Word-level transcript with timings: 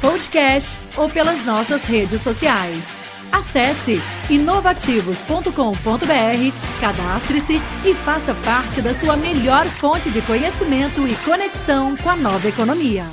podcast 0.00 0.78
ou 0.96 1.08
pelas 1.08 1.44
nossas 1.44 1.84
redes 1.84 2.20
sociais. 2.20 2.84
Acesse 3.30 4.00
inovativos.com.br, 4.30 6.80
cadastre-se 6.80 7.60
e 7.84 7.94
faça 7.94 8.34
parte 8.36 8.80
da 8.80 8.94
sua 8.94 9.16
melhor 9.16 9.66
fonte 9.66 10.10
de 10.10 10.22
conhecimento 10.22 11.06
e 11.06 11.14
conexão 11.24 11.96
com 11.96 12.08
a 12.08 12.16
nova 12.16 12.48
economia. 12.48 13.04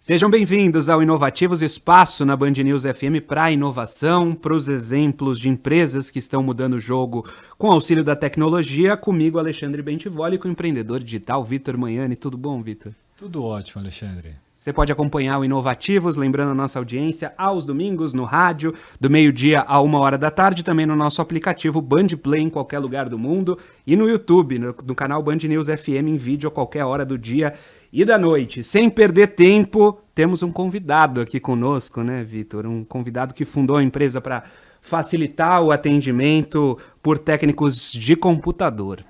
Sejam 0.00 0.30
bem-vindos 0.30 0.88
ao 0.88 1.02
Inovativos 1.02 1.60
Espaço 1.60 2.24
na 2.24 2.36
Band 2.36 2.52
News 2.52 2.84
FM 2.84 3.20
para 3.26 3.50
inovação, 3.50 4.34
para 4.34 4.54
os 4.54 4.68
exemplos 4.68 5.38
de 5.38 5.48
empresas 5.48 6.10
que 6.10 6.18
estão 6.18 6.42
mudando 6.42 6.74
o 6.74 6.80
jogo 6.80 7.28
com 7.58 7.70
auxílio 7.70 8.04
da 8.04 8.16
tecnologia. 8.16 8.96
Comigo, 8.96 9.38
Alexandre 9.38 9.82
Bentivoli, 9.82 10.38
com 10.38 10.48
o 10.48 10.50
empreendedor 10.50 11.02
digital 11.02 11.44
Vitor 11.44 11.76
Manhani. 11.76 12.16
Tudo 12.16 12.38
bom, 12.38 12.62
Vitor? 12.62 12.94
Tudo 13.18 13.42
ótimo, 13.42 13.82
Alexandre. 13.82 14.36
Você 14.58 14.72
pode 14.72 14.90
acompanhar 14.90 15.38
o 15.38 15.44
Inovativos, 15.44 16.16
lembrando 16.16 16.50
a 16.50 16.54
nossa 16.54 16.80
audiência, 16.80 17.32
aos 17.38 17.64
domingos 17.64 18.12
no 18.12 18.24
rádio, 18.24 18.74
do 19.00 19.08
meio-dia 19.08 19.60
a 19.60 19.80
uma 19.80 20.00
hora 20.00 20.18
da 20.18 20.32
tarde, 20.32 20.64
também 20.64 20.84
no 20.84 20.96
nosso 20.96 21.22
aplicativo 21.22 21.80
Band 21.80 22.08
Play 22.20 22.42
em 22.42 22.50
qualquer 22.50 22.80
lugar 22.80 23.08
do 23.08 23.16
mundo 23.16 23.56
e 23.86 23.94
no 23.94 24.08
YouTube, 24.08 24.58
no, 24.58 24.74
no 24.84 24.96
canal 24.96 25.22
Band 25.22 25.36
News 25.44 25.68
FM 25.68 26.08
em 26.08 26.16
vídeo 26.16 26.48
a 26.48 26.50
qualquer 26.50 26.84
hora 26.84 27.04
do 27.04 27.16
dia 27.16 27.52
e 27.92 28.04
da 28.04 28.18
noite. 28.18 28.64
Sem 28.64 28.90
perder 28.90 29.28
tempo, 29.28 30.00
temos 30.12 30.42
um 30.42 30.50
convidado 30.50 31.20
aqui 31.20 31.38
conosco, 31.38 32.02
né, 32.02 32.24
Vitor? 32.24 32.66
Um 32.66 32.82
convidado 32.82 33.34
que 33.34 33.44
fundou 33.44 33.76
a 33.76 33.82
empresa 33.84 34.20
para 34.20 34.42
facilitar 34.82 35.62
o 35.62 35.70
atendimento 35.70 36.76
por 37.00 37.16
técnicos 37.16 37.92
de 37.92 38.16
computador. 38.16 39.04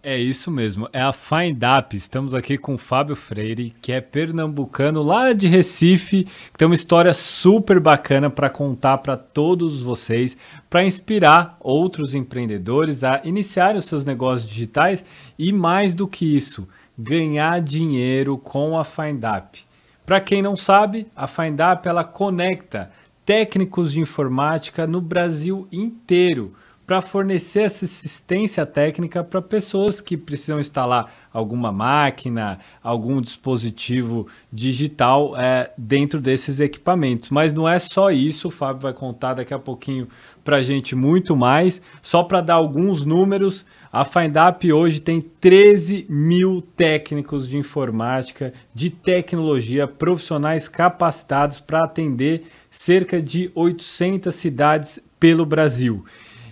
É 0.00 0.16
isso 0.16 0.48
mesmo, 0.48 0.88
é 0.92 1.02
a 1.02 1.12
FindUp. 1.12 1.96
Estamos 1.96 2.32
aqui 2.32 2.56
com 2.56 2.74
o 2.74 2.78
Fábio 2.78 3.16
Freire, 3.16 3.74
que 3.82 3.90
é 3.90 4.00
pernambucano 4.00 5.02
lá 5.02 5.32
de 5.32 5.48
Recife, 5.48 6.22
que 6.22 6.56
tem 6.56 6.66
uma 6.66 6.74
história 6.74 7.12
super 7.12 7.80
bacana 7.80 8.30
para 8.30 8.48
contar 8.48 8.98
para 8.98 9.16
todos 9.16 9.80
vocês, 9.80 10.36
para 10.70 10.84
inspirar 10.84 11.56
outros 11.58 12.14
empreendedores 12.14 13.02
a 13.02 13.20
iniciarem 13.24 13.78
os 13.78 13.86
seus 13.86 14.04
negócios 14.04 14.48
digitais 14.48 15.04
e 15.36 15.52
mais 15.52 15.96
do 15.96 16.06
que 16.06 16.24
isso, 16.36 16.68
ganhar 16.96 17.60
dinheiro 17.60 18.38
com 18.38 18.78
a 18.78 18.84
FindUp. 18.84 19.58
Para 20.06 20.20
quem 20.20 20.40
não 20.40 20.56
sabe, 20.56 21.08
a 21.14 21.26
FindUp 21.26 21.88
ela 21.88 22.04
conecta 22.04 22.92
técnicos 23.26 23.92
de 23.92 24.00
informática 24.00 24.86
no 24.86 25.00
Brasil 25.00 25.66
inteiro 25.72 26.54
para 26.88 27.02
fornecer 27.02 27.64
essa 27.64 27.84
assistência 27.84 28.64
técnica 28.64 29.22
para 29.22 29.42
pessoas 29.42 30.00
que 30.00 30.16
precisam 30.16 30.58
instalar 30.58 31.12
alguma 31.30 31.70
máquina, 31.70 32.58
algum 32.82 33.20
dispositivo 33.20 34.26
digital 34.50 35.38
é, 35.38 35.70
dentro 35.76 36.18
desses 36.18 36.60
equipamentos. 36.60 37.28
Mas 37.28 37.52
não 37.52 37.68
é 37.68 37.78
só 37.78 38.10
isso, 38.10 38.48
o 38.48 38.50
Fábio 38.50 38.80
vai 38.80 38.94
contar 38.94 39.34
daqui 39.34 39.52
a 39.52 39.58
pouquinho 39.58 40.08
para 40.42 40.56
a 40.56 40.62
gente 40.62 40.96
muito 40.96 41.36
mais. 41.36 41.78
Só 42.00 42.22
para 42.22 42.40
dar 42.40 42.54
alguns 42.54 43.04
números, 43.04 43.66
a 43.92 44.02
FindUp 44.02 44.72
hoje 44.72 44.98
tem 44.98 45.20
13 45.20 46.06
mil 46.08 46.62
técnicos 46.74 47.46
de 47.46 47.58
informática, 47.58 48.54
de 48.74 48.88
tecnologia, 48.88 49.86
profissionais 49.86 50.68
capacitados 50.68 51.60
para 51.60 51.84
atender 51.84 52.44
cerca 52.70 53.20
de 53.20 53.50
800 53.54 54.34
cidades 54.34 54.98
pelo 55.20 55.44
Brasil. 55.44 56.02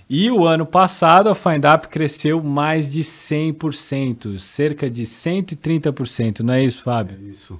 E 0.09 0.31
o 0.31 0.47
ano 0.47 0.65
passado 0.65 1.29
a 1.29 1.35
FindUp 1.35 1.89
cresceu 1.89 2.41
mais 2.41 2.93
de 2.93 3.01
100%, 3.01 4.39
cerca 4.39 4.89
de 4.89 5.03
130%, 5.03 6.41
não 6.41 6.55
é 6.55 6.63
isso, 6.63 6.85
Fábio? 6.85 7.19
É 7.21 7.31
isso. 7.31 7.59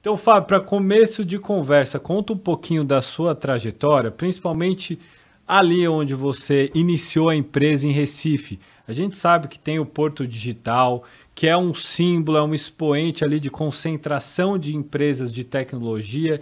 Então, 0.00 0.16
Fábio, 0.16 0.46
para 0.46 0.60
começo 0.60 1.24
de 1.24 1.36
conversa, 1.36 1.98
conta 1.98 2.32
um 2.32 2.38
pouquinho 2.38 2.84
da 2.84 3.02
sua 3.02 3.34
trajetória, 3.34 4.08
principalmente 4.10 5.00
ali 5.46 5.86
onde 5.88 6.14
você 6.14 6.70
iniciou 6.76 7.28
a 7.28 7.34
empresa 7.34 7.88
em 7.88 7.90
Recife. 7.90 8.60
A 8.86 8.92
gente 8.92 9.16
sabe 9.16 9.48
que 9.48 9.58
tem 9.58 9.80
o 9.80 9.84
Porto 9.84 10.24
Digital, 10.24 11.02
que 11.34 11.48
é 11.48 11.56
um 11.56 11.74
símbolo, 11.74 12.38
é 12.38 12.42
um 12.42 12.54
expoente 12.54 13.24
ali 13.24 13.40
de 13.40 13.50
concentração 13.50 14.56
de 14.56 14.76
empresas 14.76 15.32
de 15.32 15.42
tecnologia 15.42 16.40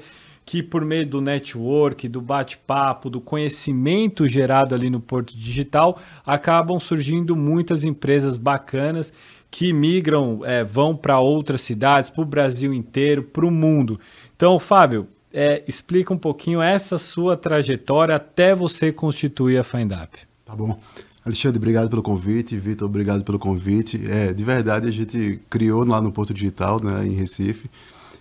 que 0.48 0.62
por 0.62 0.82
meio 0.82 1.06
do 1.06 1.20
network, 1.20 2.08
do 2.08 2.22
bate-papo, 2.22 3.10
do 3.10 3.20
conhecimento 3.20 4.26
gerado 4.26 4.74
ali 4.74 4.88
no 4.88 4.98
Porto 4.98 5.36
Digital, 5.36 6.00
acabam 6.24 6.80
surgindo 6.80 7.36
muitas 7.36 7.84
empresas 7.84 8.38
bacanas 8.38 9.12
que 9.50 9.74
migram, 9.74 10.40
é, 10.46 10.64
vão 10.64 10.96
para 10.96 11.20
outras 11.20 11.60
cidades, 11.60 12.08
para 12.08 12.22
o 12.22 12.24
Brasil 12.24 12.72
inteiro, 12.72 13.24
para 13.24 13.44
o 13.44 13.50
mundo. 13.50 14.00
Então, 14.34 14.58
Fábio, 14.58 15.08
é, 15.30 15.62
explica 15.68 16.14
um 16.14 16.18
pouquinho 16.18 16.62
essa 16.62 16.98
sua 16.98 17.36
trajetória 17.36 18.16
até 18.16 18.54
você 18.54 18.90
constituir 18.90 19.58
a 19.58 19.64
FindUp. 19.64 20.16
Tá 20.46 20.56
bom. 20.56 20.80
Alexandre, 21.26 21.58
obrigado 21.58 21.90
pelo 21.90 22.02
convite. 22.02 22.56
Vitor, 22.56 22.88
obrigado 22.88 23.22
pelo 23.22 23.38
convite. 23.38 24.00
É, 24.10 24.32
de 24.32 24.44
verdade, 24.44 24.88
a 24.88 24.90
gente 24.90 25.42
criou 25.50 25.84
lá 25.84 26.00
no 26.00 26.10
Porto 26.10 26.32
Digital, 26.32 26.82
né, 26.82 27.06
em 27.06 27.12
Recife, 27.12 27.68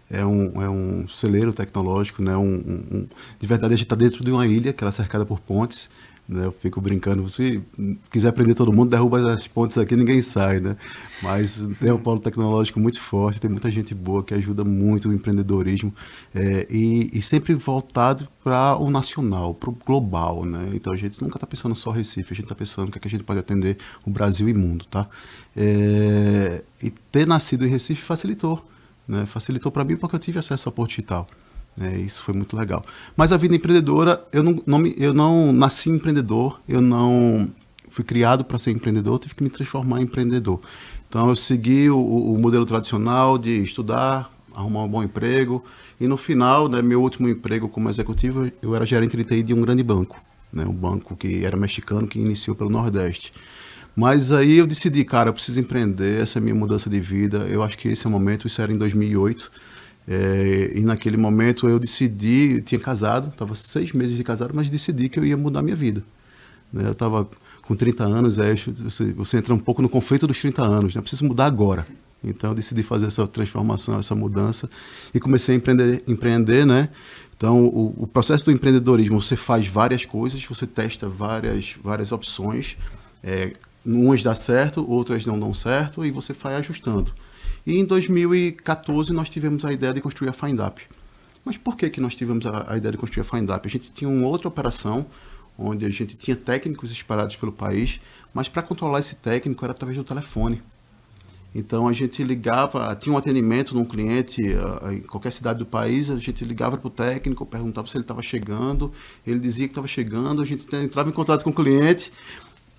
é 0.09 0.25
um, 0.25 0.61
é 0.61 0.69
um 0.69 1.07
celeiro 1.07 1.51
tecnológico, 1.51 2.23
né? 2.23 2.35
Um, 2.37 2.55
um, 2.55 3.07
de 3.39 3.47
verdade, 3.47 3.73
a 3.73 3.77
gente 3.77 3.85
está 3.85 3.95
dentro 3.95 4.23
de 4.23 4.31
uma 4.31 4.47
ilha 4.47 4.71
que 4.73 4.83
ela 4.83 4.89
é 4.89 4.91
cercada 4.91 5.25
por 5.25 5.39
pontes. 5.39 5.89
Né? 6.27 6.45
Eu 6.45 6.51
fico 6.51 6.81
brincando, 6.81 7.27
se 7.29 7.63
quiser 8.11 8.33
prender 8.33 8.53
todo 8.53 8.73
mundo, 8.73 8.89
derruba 8.89 9.31
as 9.31 9.47
pontes 9.47 9.77
aqui, 9.77 9.95
ninguém 9.95 10.21
sai, 10.21 10.59
né? 10.59 10.75
Mas 11.23 11.65
tem 11.79 11.89
um 11.89 11.97
polo 11.97 12.19
tecnológico 12.19 12.81
muito 12.81 12.99
forte, 12.99 13.39
tem 13.39 13.49
muita 13.49 13.71
gente 13.71 13.95
boa 13.95 14.21
que 14.21 14.33
ajuda 14.33 14.61
muito 14.65 15.07
o 15.07 15.13
empreendedorismo 15.13 15.93
é, 16.35 16.67
e, 16.69 17.09
e, 17.13 17.21
sempre 17.21 17.53
voltado 17.53 18.27
para 18.43 18.75
o 18.75 18.89
nacional, 18.89 19.53
para 19.53 19.69
o 19.69 19.73
global, 19.73 20.43
né? 20.43 20.69
Então 20.73 20.91
a 20.91 20.97
gente 20.97 21.21
nunca 21.21 21.37
está 21.37 21.47
pensando 21.47 21.73
só 21.75 21.91
Recife, 21.91 22.33
a 22.33 22.35
gente 22.35 22.45
está 22.45 22.55
pensando 22.55 22.89
o 22.89 22.91
que, 22.91 22.97
é 22.97 23.01
que 23.01 23.07
a 23.07 23.11
gente 23.11 23.23
pode 23.23 23.39
atender 23.39 23.77
o 24.05 24.09
Brasil 24.09 24.49
e 24.49 24.53
mundo, 24.53 24.85
tá? 24.85 25.07
É, 25.55 26.61
e 26.83 26.89
ter 26.89 27.25
nascido 27.25 27.65
em 27.65 27.69
Recife 27.69 28.01
facilitou 28.01 28.67
né? 29.07 29.25
Facilitou 29.25 29.71
para 29.71 29.83
mim 29.83 29.95
porque 29.95 30.15
eu 30.15 30.19
tive 30.19 30.39
acesso 30.39 30.67
ao 30.67 30.73
Porto 30.73 30.89
Digital. 30.89 31.27
Né? 31.75 31.99
Isso 31.99 32.23
foi 32.23 32.33
muito 32.33 32.57
legal. 32.57 32.83
Mas 33.15 33.31
a 33.31 33.37
vida 33.37 33.55
empreendedora, 33.55 34.25
eu 34.31 34.41
não, 34.41 34.61
não 34.65 34.79
me, 34.79 34.95
eu 34.97 35.13
não 35.13 35.53
nasci 35.53 35.89
empreendedor, 35.89 36.59
eu 36.67 36.81
não 36.81 37.49
fui 37.89 38.03
criado 38.03 38.43
para 38.43 38.57
ser 38.57 38.71
empreendedor, 38.71 39.19
tive 39.19 39.35
que 39.35 39.43
me 39.43 39.49
transformar 39.49 40.01
em 40.01 40.03
empreendedor. 40.03 40.59
Então 41.07 41.29
eu 41.29 41.35
segui 41.35 41.89
o, 41.89 41.97
o, 41.97 42.37
modelo 42.37 42.65
tradicional 42.65 43.37
de 43.37 43.63
estudar, 43.63 44.29
arrumar 44.53 44.83
um 44.83 44.89
bom 44.89 45.03
emprego 45.03 45.63
e 45.99 46.07
no 46.07 46.17
final, 46.17 46.67
né, 46.67 46.81
meu 46.81 47.01
último 47.01 47.29
emprego 47.29 47.69
como 47.69 47.89
executivo, 47.89 48.51
eu 48.61 48.75
era 48.75 48.85
gerente 48.85 49.15
de 49.15 49.23
TI 49.23 49.41
de 49.41 49.53
um 49.53 49.61
grande 49.61 49.83
banco, 49.83 50.21
né, 50.51 50.65
um 50.65 50.73
banco 50.73 51.15
que 51.15 51.45
era 51.45 51.55
mexicano 51.55 52.07
que 52.07 52.19
iniciou 52.19 52.55
pelo 52.55 52.69
Nordeste. 52.69 53.31
Mas 53.97 54.31
aí 54.31 54.59
eu 54.59 54.67
decidi, 54.67 55.03
cara, 55.03 55.29
eu 55.29 55.33
preciso 55.33 55.59
empreender, 55.59 56.21
essa 56.21 56.37
é 56.37 56.39
a 56.39 56.43
minha 56.43 56.53
mudança 56.53 56.87
de 56.87 56.99
vida. 56.99 57.39
Eu 57.49 57.63
acho 57.63 57.75
que 57.75 57.87
esse 57.87 58.05
é 58.05 58.07
o 58.07 58.11
momento, 58.11 58.45
isso 58.45 58.61
era 58.61 58.71
em 58.71 58.77
2008. 58.77 59.51
É, 60.07 60.73
e 60.75 60.81
naquele 60.81 61.17
momento 61.17 61.67
eu 61.67 61.79
decidi, 61.79 62.57
eu 62.57 62.61
tinha 62.61 62.79
casado, 62.79 63.29
estava 63.29 63.55
seis 63.55 63.93
meses 63.93 64.15
de 64.15 64.23
casado, 64.23 64.51
mas 64.53 64.69
decidi 64.69 65.09
que 65.09 65.19
eu 65.19 65.25
ia 65.25 65.35
mudar 65.35 65.63
minha 65.63 65.75
vida. 65.75 66.03
Né? 66.71 66.85
Eu 66.85 66.91
estava 66.91 67.27
com 67.63 67.75
30 67.75 68.03
anos, 68.03 68.37
aí 68.37 68.55
você, 68.55 69.11
você, 69.13 69.37
entra 69.37 69.51
um 69.51 69.57
pouco 69.57 69.81
no 69.81 69.89
conflito 69.89 70.27
dos 70.27 70.39
30 70.39 70.63
anos, 70.63 70.93
né? 70.93 70.99
eu 70.99 71.01
preciso 71.01 71.25
mudar 71.25 71.47
agora. 71.47 71.87
Então 72.23 72.51
eu 72.51 72.55
decidi 72.55 72.83
fazer 72.83 73.07
essa 73.07 73.27
transformação, 73.27 73.97
essa 73.97 74.13
mudança 74.13 74.69
e 75.11 75.19
comecei 75.19 75.55
a 75.55 75.57
empreender, 75.57 76.03
empreender 76.07 76.67
né? 76.67 76.89
Então 77.35 77.65
o, 77.65 78.03
o 78.03 78.05
processo 78.05 78.45
do 78.45 78.51
empreendedorismo, 78.51 79.19
você 79.23 79.35
faz 79.35 79.65
várias 79.65 80.05
coisas, 80.05 80.43
você 80.45 80.67
testa 80.67 81.09
várias, 81.09 81.75
várias 81.83 82.11
opções, 82.11 82.77
é, 83.23 83.53
umas 83.95 84.21
dá 84.21 84.35
certo, 84.35 84.89
outras 84.89 85.25
não 85.25 85.39
dão 85.39 85.53
certo 85.53 86.05
e 86.05 86.11
você 86.11 86.33
vai 86.33 86.55
ajustando. 86.55 87.13
E 87.65 87.77
em 87.77 87.85
2014 87.85 89.13
nós 89.13 89.29
tivemos 89.29 89.63
a 89.63 89.71
ideia 89.71 89.93
de 89.93 90.01
construir 90.01 90.29
a 90.29 90.33
FindUp. 90.33 90.81
Mas 91.45 91.57
por 91.57 91.77
que, 91.77 91.89
que 91.89 92.01
nós 92.01 92.15
tivemos 92.15 92.45
a, 92.45 92.73
a 92.73 92.77
ideia 92.77 92.91
de 92.91 92.97
construir 92.97 93.21
a 93.21 93.23
FindUp? 93.23 93.65
A 93.65 93.69
gente 93.69 93.91
tinha 93.91 94.09
uma 94.09 94.27
outra 94.27 94.47
operação 94.47 95.05
onde 95.57 95.85
a 95.85 95.89
gente 95.89 96.15
tinha 96.15 96.35
técnicos 96.35 96.91
espalhados 96.91 97.35
pelo 97.35 97.51
país, 97.51 97.99
mas 98.33 98.47
para 98.47 98.61
controlar 98.61 98.99
esse 98.99 99.15
técnico 99.15 99.65
era 99.65 99.71
através 99.71 99.97
do 99.97 100.03
telefone. 100.03 100.61
Então 101.55 101.87
a 101.87 101.93
gente 101.93 102.23
ligava, 102.23 102.93
tinha 102.95 103.11
um 103.13 103.17
atendimento 103.17 103.73
num 103.73 103.85
cliente 103.85 104.43
uh, 104.53 104.91
em 104.91 104.99
qualquer 104.99 105.31
cidade 105.31 105.57
do 105.57 105.65
país, 105.65 106.11
a 106.11 106.17
gente 106.17 106.45
ligava 106.45 106.77
para 106.77 106.87
o 106.87 106.91
técnico, 106.91 107.45
perguntava 107.45 107.87
se 107.87 107.95
ele 107.95 108.03
estava 108.03 108.21
chegando, 108.21 108.91
ele 109.25 109.39
dizia 109.39 109.65
que 109.65 109.71
estava 109.71 109.87
chegando, 109.87 110.41
a 110.41 110.45
gente 110.45 110.63
entrava 110.75 111.09
em 111.09 111.13
contato 111.13 111.43
com 111.43 111.49
o 111.49 111.53
cliente 111.53 112.11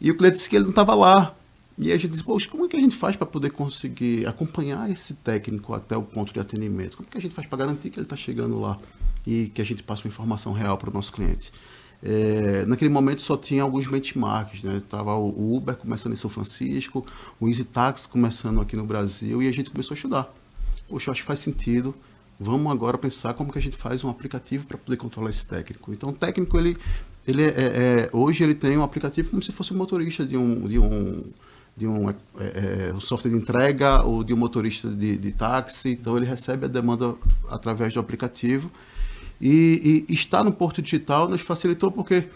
e 0.00 0.10
o 0.10 0.16
cliente 0.16 0.36
disse 0.36 0.48
que 0.48 0.56
ele 0.56 0.64
não 0.64 0.70
estava 0.70 0.94
lá. 0.94 1.34
E 1.80 1.92
a 1.92 1.96
gente 1.96 2.10
disse, 2.10 2.24
poxa, 2.24 2.48
como 2.48 2.64
é 2.64 2.68
que 2.68 2.76
a 2.76 2.80
gente 2.80 2.96
faz 2.96 3.14
para 3.14 3.26
poder 3.26 3.50
conseguir 3.50 4.26
acompanhar 4.26 4.90
esse 4.90 5.14
técnico 5.14 5.72
até 5.72 5.96
o 5.96 6.02
ponto 6.02 6.32
de 6.32 6.40
atendimento? 6.40 6.96
Como 6.96 7.08
é 7.08 7.12
que 7.12 7.18
a 7.18 7.20
gente 7.20 7.34
faz 7.34 7.46
para 7.46 7.58
garantir 7.58 7.90
que 7.90 8.00
ele 8.00 8.06
está 8.06 8.16
chegando 8.16 8.58
lá 8.58 8.78
e 9.24 9.46
que 9.54 9.62
a 9.62 9.64
gente 9.64 9.84
passe 9.84 10.04
uma 10.04 10.08
informação 10.08 10.52
real 10.52 10.76
para 10.76 10.90
o 10.90 10.92
nosso 10.92 11.12
cliente? 11.12 11.52
É, 12.02 12.64
naquele 12.66 12.90
momento 12.90 13.22
só 13.22 13.36
tinha 13.36 13.62
alguns 13.62 13.86
benchmarks, 13.86 14.62
né? 14.62 14.82
Tava 14.88 15.14
o 15.14 15.56
Uber 15.56 15.76
começando 15.76 16.12
em 16.12 16.16
São 16.16 16.30
Francisco, 16.30 17.04
o 17.40 17.48
Easy 17.48 17.64
Taxi 17.64 18.08
começando 18.08 18.60
aqui 18.60 18.76
no 18.76 18.84
Brasil 18.84 19.42
e 19.42 19.48
a 19.48 19.52
gente 19.52 19.70
começou 19.70 19.94
a 19.94 19.96
estudar. 19.96 20.34
Poxa, 20.88 21.10
acho 21.10 21.20
que 21.20 21.26
faz 21.26 21.40
sentido. 21.40 21.94
Vamos 22.40 22.70
agora 22.70 22.96
pensar 22.96 23.34
como 23.34 23.52
que 23.52 23.58
a 23.58 23.62
gente 23.62 23.76
faz 23.76 24.04
um 24.04 24.08
aplicativo 24.08 24.64
para 24.64 24.78
poder 24.78 24.96
controlar 24.96 25.30
esse 25.30 25.44
técnico. 25.44 25.92
Então, 25.92 26.10
o 26.10 26.12
técnico 26.12 26.56
ele, 26.56 26.76
ele 27.28 27.44
é, 27.44 27.48
é, 27.48 28.10
hoje 28.12 28.42
ele 28.42 28.54
tem 28.54 28.78
um 28.78 28.82
aplicativo 28.82 29.28
como 29.28 29.42
se 29.42 29.52
fosse 29.52 29.74
um 29.74 29.76
motorista 29.76 30.24
de 30.24 30.36
um 30.36 30.66
de 30.66 30.78
um 30.78 31.22
de 31.76 31.86
um, 31.86 32.10
é, 32.10 32.14
é, 32.88 32.92
um 32.92 32.98
software 32.98 33.30
de 33.30 33.36
entrega 33.36 34.02
ou 34.02 34.24
de 34.24 34.34
um 34.34 34.36
motorista 34.36 34.88
de, 34.88 35.16
de 35.16 35.30
táxi. 35.30 35.90
Então, 35.90 36.16
ele 36.16 36.26
recebe 36.26 36.64
a 36.64 36.68
demanda 36.68 37.14
através 37.48 37.94
do 37.94 38.00
aplicativo 38.00 38.68
e, 39.40 40.04
e 40.08 40.12
estar 40.12 40.42
no 40.42 40.52
Porto 40.52 40.82
Digital 40.82 41.28
nos 41.28 41.40
facilitou 41.40 41.92
porque 41.92 42.26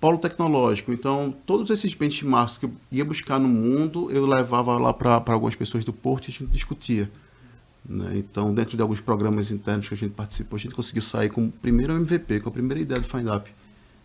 polo 0.00 0.18
tecnológico. 0.18 0.92
Então, 0.92 1.32
todos 1.46 1.70
esses 1.70 1.94
benchmarks 1.94 2.58
que 2.58 2.66
eu 2.66 2.72
ia 2.90 3.04
buscar 3.04 3.38
no 3.38 3.48
mundo, 3.48 4.10
eu 4.10 4.26
levava 4.26 4.74
lá 4.76 4.92
para 4.92 5.22
algumas 5.28 5.54
pessoas 5.54 5.84
do 5.84 5.92
Porto 5.92 6.26
e 6.26 6.30
a 6.30 6.32
gente 6.32 6.50
discutia. 6.50 7.08
Né? 7.88 8.14
Então, 8.16 8.52
dentro 8.52 8.76
de 8.76 8.82
alguns 8.82 9.00
programas 9.00 9.52
internos 9.52 9.86
que 9.86 9.94
a 9.94 9.96
gente 9.96 10.12
participou, 10.12 10.56
a 10.56 10.60
gente 10.60 10.74
conseguiu 10.74 11.02
sair 11.02 11.28
com 11.28 11.44
o 11.44 11.52
primeiro 11.52 11.92
MVP, 11.92 12.40
com 12.40 12.48
a 12.48 12.52
primeira 12.52 12.80
ideia 12.82 13.00
do 13.00 13.06
FindUp. 13.06 13.48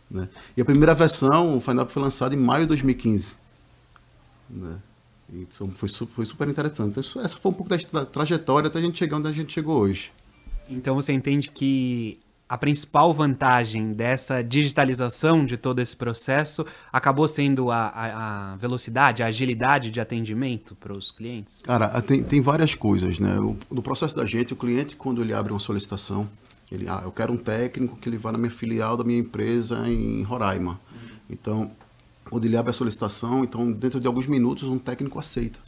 Né? 0.10 0.28
E 0.58 0.62
a 0.62 0.66
primeira 0.66 0.94
versão, 0.94 1.58
o 1.58 1.62
FindUp 1.62 1.92
foi 1.92 2.02
lançado 2.02 2.34
em 2.34 2.38
maio 2.38 2.64
de 2.64 2.70
2015. 2.70 3.36
Né? 4.50 4.78
Então, 5.32 5.70
foi, 5.70 5.90
foi 5.90 6.26
super 6.26 6.48
interessante. 6.48 7.00
Então, 7.00 7.22
essa 7.24 7.38
foi 7.38 7.52
um 7.52 7.54
pouco 7.54 7.70
da 7.70 8.06
trajetória 8.06 8.68
até 8.68 8.80
a 8.80 8.82
gente 8.82 8.98
chegar 8.98 9.18
onde 9.18 9.28
a 9.28 9.32
gente 9.32 9.54
chegou 9.54 9.78
hoje. 9.78 10.12
Então 10.70 10.96
você 10.96 11.12
entende 11.12 11.50
que 11.50 12.20
a 12.48 12.58
principal 12.58 13.14
vantagem 13.14 13.94
dessa 13.94 14.44
digitalização 14.44 15.46
de 15.46 15.58
todo 15.58 15.80
esse 15.80 15.96
processo 15.96 16.66
acabou 16.92 17.28
sendo 17.28 17.70
a, 17.70 17.88
a, 17.88 18.54
a 18.54 18.56
velocidade, 18.56 19.22
a 19.22 19.28
agilidade 19.28 19.92
de 19.92 20.02
atendimento 20.02 20.76
para 20.76 20.94
os 20.94 21.12
clientes? 21.12 21.62
Cara, 21.62 22.02
tem, 22.02 22.24
tem 22.24 22.42
várias 22.42 22.74
coisas, 22.74 23.20
né? 23.20 23.40
O, 23.40 23.56
no 23.70 23.82
processo 23.82 24.16
da 24.16 24.26
gente, 24.26 24.54
o 24.54 24.56
cliente, 24.56 24.96
quando 24.96 25.22
ele 25.22 25.34
abre 25.34 25.54
uma 25.54 25.60
solicitação, 25.60 26.28
ele, 26.72 26.88
ah, 26.88 27.02
eu 27.04 27.12
quero 27.12 27.34
um 27.34 27.38
técnico 27.38 27.96
que 27.98 28.08
ele 28.08 28.18
vá 28.18 28.32
na 28.32 28.38
minha 28.38 28.52
filial 28.52 28.96
da 28.96 29.04
minha 29.04 29.20
empresa 29.20 29.88
em 29.88 30.22
Roraima. 30.24 30.80
Uhum. 30.92 31.10
Então, 31.30 31.72
quando 32.30 32.46
ele 32.46 32.56
abre 32.56 32.70
a 32.70 32.74
solicitação, 32.74 33.44
então 33.44 33.72
dentro 33.72 34.00
de 34.00 34.08
alguns 34.08 34.28
minutos 34.28 34.68
um 34.68 34.78
técnico 34.78 35.18
aceita. 35.18 35.60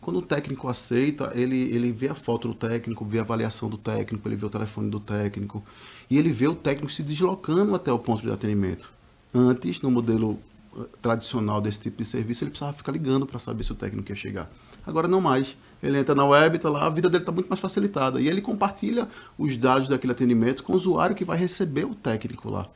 Quando 0.00 0.18
o 0.18 0.22
técnico 0.22 0.68
aceita, 0.68 1.32
ele, 1.34 1.56
ele 1.74 1.90
vê 1.92 2.08
a 2.08 2.14
foto 2.14 2.48
do 2.48 2.54
técnico, 2.54 3.04
vê 3.04 3.18
a 3.18 3.22
avaliação 3.22 3.68
do 3.68 3.76
técnico, 3.76 4.26
ele 4.28 4.36
vê 4.36 4.46
o 4.46 4.50
telefone 4.50 4.88
do 4.88 5.00
técnico 5.00 5.64
e 6.08 6.16
ele 6.16 6.30
vê 6.30 6.46
o 6.46 6.54
técnico 6.54 6.92
se 6.92 7.02
deslocando 7.02 7.74
até 7.74 7.92
o 7.92 7.98
ponto 7.98 8.22
de 8.22 8.30
atendimento. 8.30 8.92
Antes, 9.34 9.82
no 9.82 9.90
modelo 9.90 10.38
eh, 10.78 10.84
tradicional 11.02 11.60
desse 11.60 11.80
tipo 11.80 11.98
de 11.98 12.04
serviço, 12.04 12.44
ele 12.44 12.50
precisava 12.50 12.76
ficar 12.76 12.92
ligando 12.92 13.26
para 13.26 13.38
saber 13.38 13.64
se 13.64 13.72
o 13.72 13.74
técnico 13.74 14.10
ia 14.10 14.16
chegar. 14.16 14.50
Agora 14.86 15.08
não 15.08 15.20
mais. 15.20 15.56
Ele 15.82 15.98
entra 15.98 16.14
na 16.14 16.24
web, 16.24 16.56
está 16.56 16.70
lá, 16.70 16.86
a 16.86 16.90
vida 16.90 17.08
dele 17.08 17.22
está 17.22 17.32
muito 17.32 17.48
mais 17.48 17.60
facilitada. 17.60 18.20
E 18.20 18.28
ele 18.28 18.40
compartilha 18.40 19.08
os 19.38 19.56
dados 19.56 19.88
daquele 19.88 20.12
atendimento 20.12 20.62
com 20.62 20.72
o 20.72 20.76
usuário 20.76 21.14
que 21.14 21.24
vai 21.24 21.36
receber 21.36 21.84
o 21.84 21.94
técnico 21.94 22.50
lá. 22.50 22.66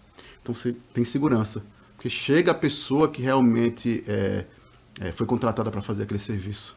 Então 0.43 0.55
você 0.55 0.75
tem 0.93 1.05
segurança. 1.05 1.62
Porque 1.97 2.08
chega 2.08 2.52
a 2.52 2.55
pessoa 2.55 3.08
que 3.08 3.20
realmente 3.20 4.05
é, 4.06 4.44
é, 5.00 5.12
foi 5.12 5.26
contratada 5.26 5.70
para 5.70 5.82
fazer 5.82 6.05
aquele 6.05 6.19
serviço. 6.19 6.76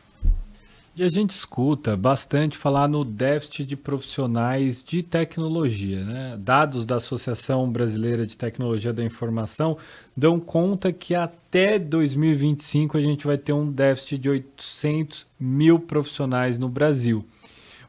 E 0.96 1.02
a 1.04 1.10
gente 1.10 1.32
escuta 1.32 1.98
bastante 1.98 2.56
falar 2.56 2.88
no 2.88 3.04
déficit 3.04 3.66
de 3.66 3.76
profissionais 3.76 4.84
de 4.84 5.02
tecnologia. 5.02 6.06
Né? 6.06 6.38
Dados 6.40 6.86
da 6.86 6.98
Associação 6.98 7.68
Brasileira 7.68 8.28
de 8.28 8.38
Tecnologia 8.38 8.94
da 8.94 9.04
Informação 9.04 9.76
dão 10.16 10.40
conta 10.40 10.94
que 10.94 11.16
até 11.16 11.80
2025 11.80 12.96
a 12.96 13.02
gente 13.02 13.26
vai 13.26 13.40
ter 13.40 13.54
um 13.54 13.72
déficit 13.72 14.20
de 14.20 14.30
800 14.30 15.26
mil 15.40 15.80
profissionais 15.80 16.60
no 16.60 16.70
Brasil. 16.70 17.26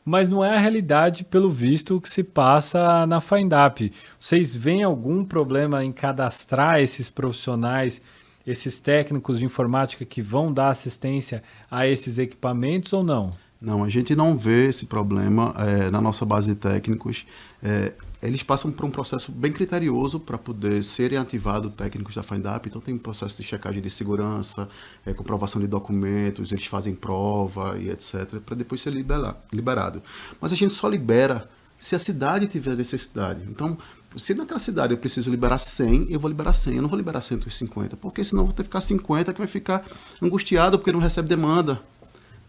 Mas 0.02 0.26
não 0.26 0.42
é 0.42 0.56
a 0.56 0.58
realidade, 0.58 1.24
pelo 1.24 1.50
visto, 1.50 2.00
que 2.00 2.08
se 2.08 2.24
passa 2.24 3.06
na 3.06 3.20
FindUp. 3.20 3.92
Vocês 4.18 4.56
veem 4.56 4.82
algum 4.82 5.22
problema 5.22 5.84
em 5.84 5.92
cadastrar 5.92 6.80
esses 6.80 7.10
profissionais 7.10 8.00
esses 8.46 8.79
técnicos 8.79 9.38
de 9.38 9.44
informática 9.44 10.05
que 10.05 10.20
vão 10.20 10.52
dar 10.52 10.69
assistência 10.69 11.43
a 11.70 11.87
esses 11.87 12.19
equipamentos 12.19 12.93
ou 12.93 13.02
não? 13.02 13.32
Não, 13.64 13.82
a 13.82 13.88
gente 13.88 14.14
não 14.14 14.37
vê 14.37 14.69
esse 14.69 14.85
problema 14.85 15.55
é, 15.56 15.91
na 15.91 15.99
nossa 15.99 16.26
base 16.26 16.50
de 16.52 16.55
técnicos. 16.55 17.25
É, 17.62 17.94
eles 18.23 18.43
passam 18.43 18.70
por 18.70 18.85
um 18.85 18.91
processo 18.91 19.32
bem 19.32 19.52
criterioso 19.52 20.20
para 20.20 20.37
poder 20.37 20.82
serem 20.82 21.17
ativados 21.17 21.73
técnicos 21.75 22.14
da 22.14 22.23
FindUp. 22.23 22.67
Então, 22.67 22.79
tem 22.79 22.94
um 22.94 22.99
processo 22.99 23.41
de 23.41 23.43
checagem 23.43 23.81
de 23.81 23.88
segurança, 23.88 24.69
é, 25.06 25.14
comprovação 25.14 25.62
de 25.62 25.67
documentos, 25.67 26.52
eles 26.52 26.67
fazem 26.67 26.94
prova 26.94 27.79
e 27.79 27.88
etc., 27.88 28.38
para 28.44 28.55
depois 28.55 28.82
ser 28.82 28.93
libera 28.93 29.35
liberado. 29.50 30.02
Mas 30.38 30.52
a 30.52 30.56
gente 30.56 30.75
só 30.75 30.87
libera 30.87 31.49
se 31.79 31.94
a 31.94 31.99
cidade 31.99 32.46
tiver 32.46 32.76
necessidade. 32.76 33.43
Então, 33.49 33.79
se 34.16 34.34
naquela 34.34 34.61
cidade 34.61 34.93
eu 34.93 34.99
preciso 34.99 35.31
liberar 35.31 35.58
100, 35.58 36.11
eu 36.11 36.20
vou 36.20 36.28
liberar 36.28 36.52
100, 36.52 36.76
eu 36.76 36.82
não 36.82 36.88
vou 36.88 36.96
liberar 36.96 37.20
150, 37.20 37.96
porque 37.96 38.25
senão 38.25 38.43
eu 38.43 38.46
vou 38.46 38.55
ter 38.55 38.62
que 38.62 38.69
ficar 38.69 38.81
50 38.81 39.32
que 39.32 39.38
vai 39.38 39.46
ficar 39.46 39.84
angustiado 40.22 40.78
porque 40.78 40.93
não 40.93 41.00
recebe 41.00 41.28
demanda. 41.28 41.81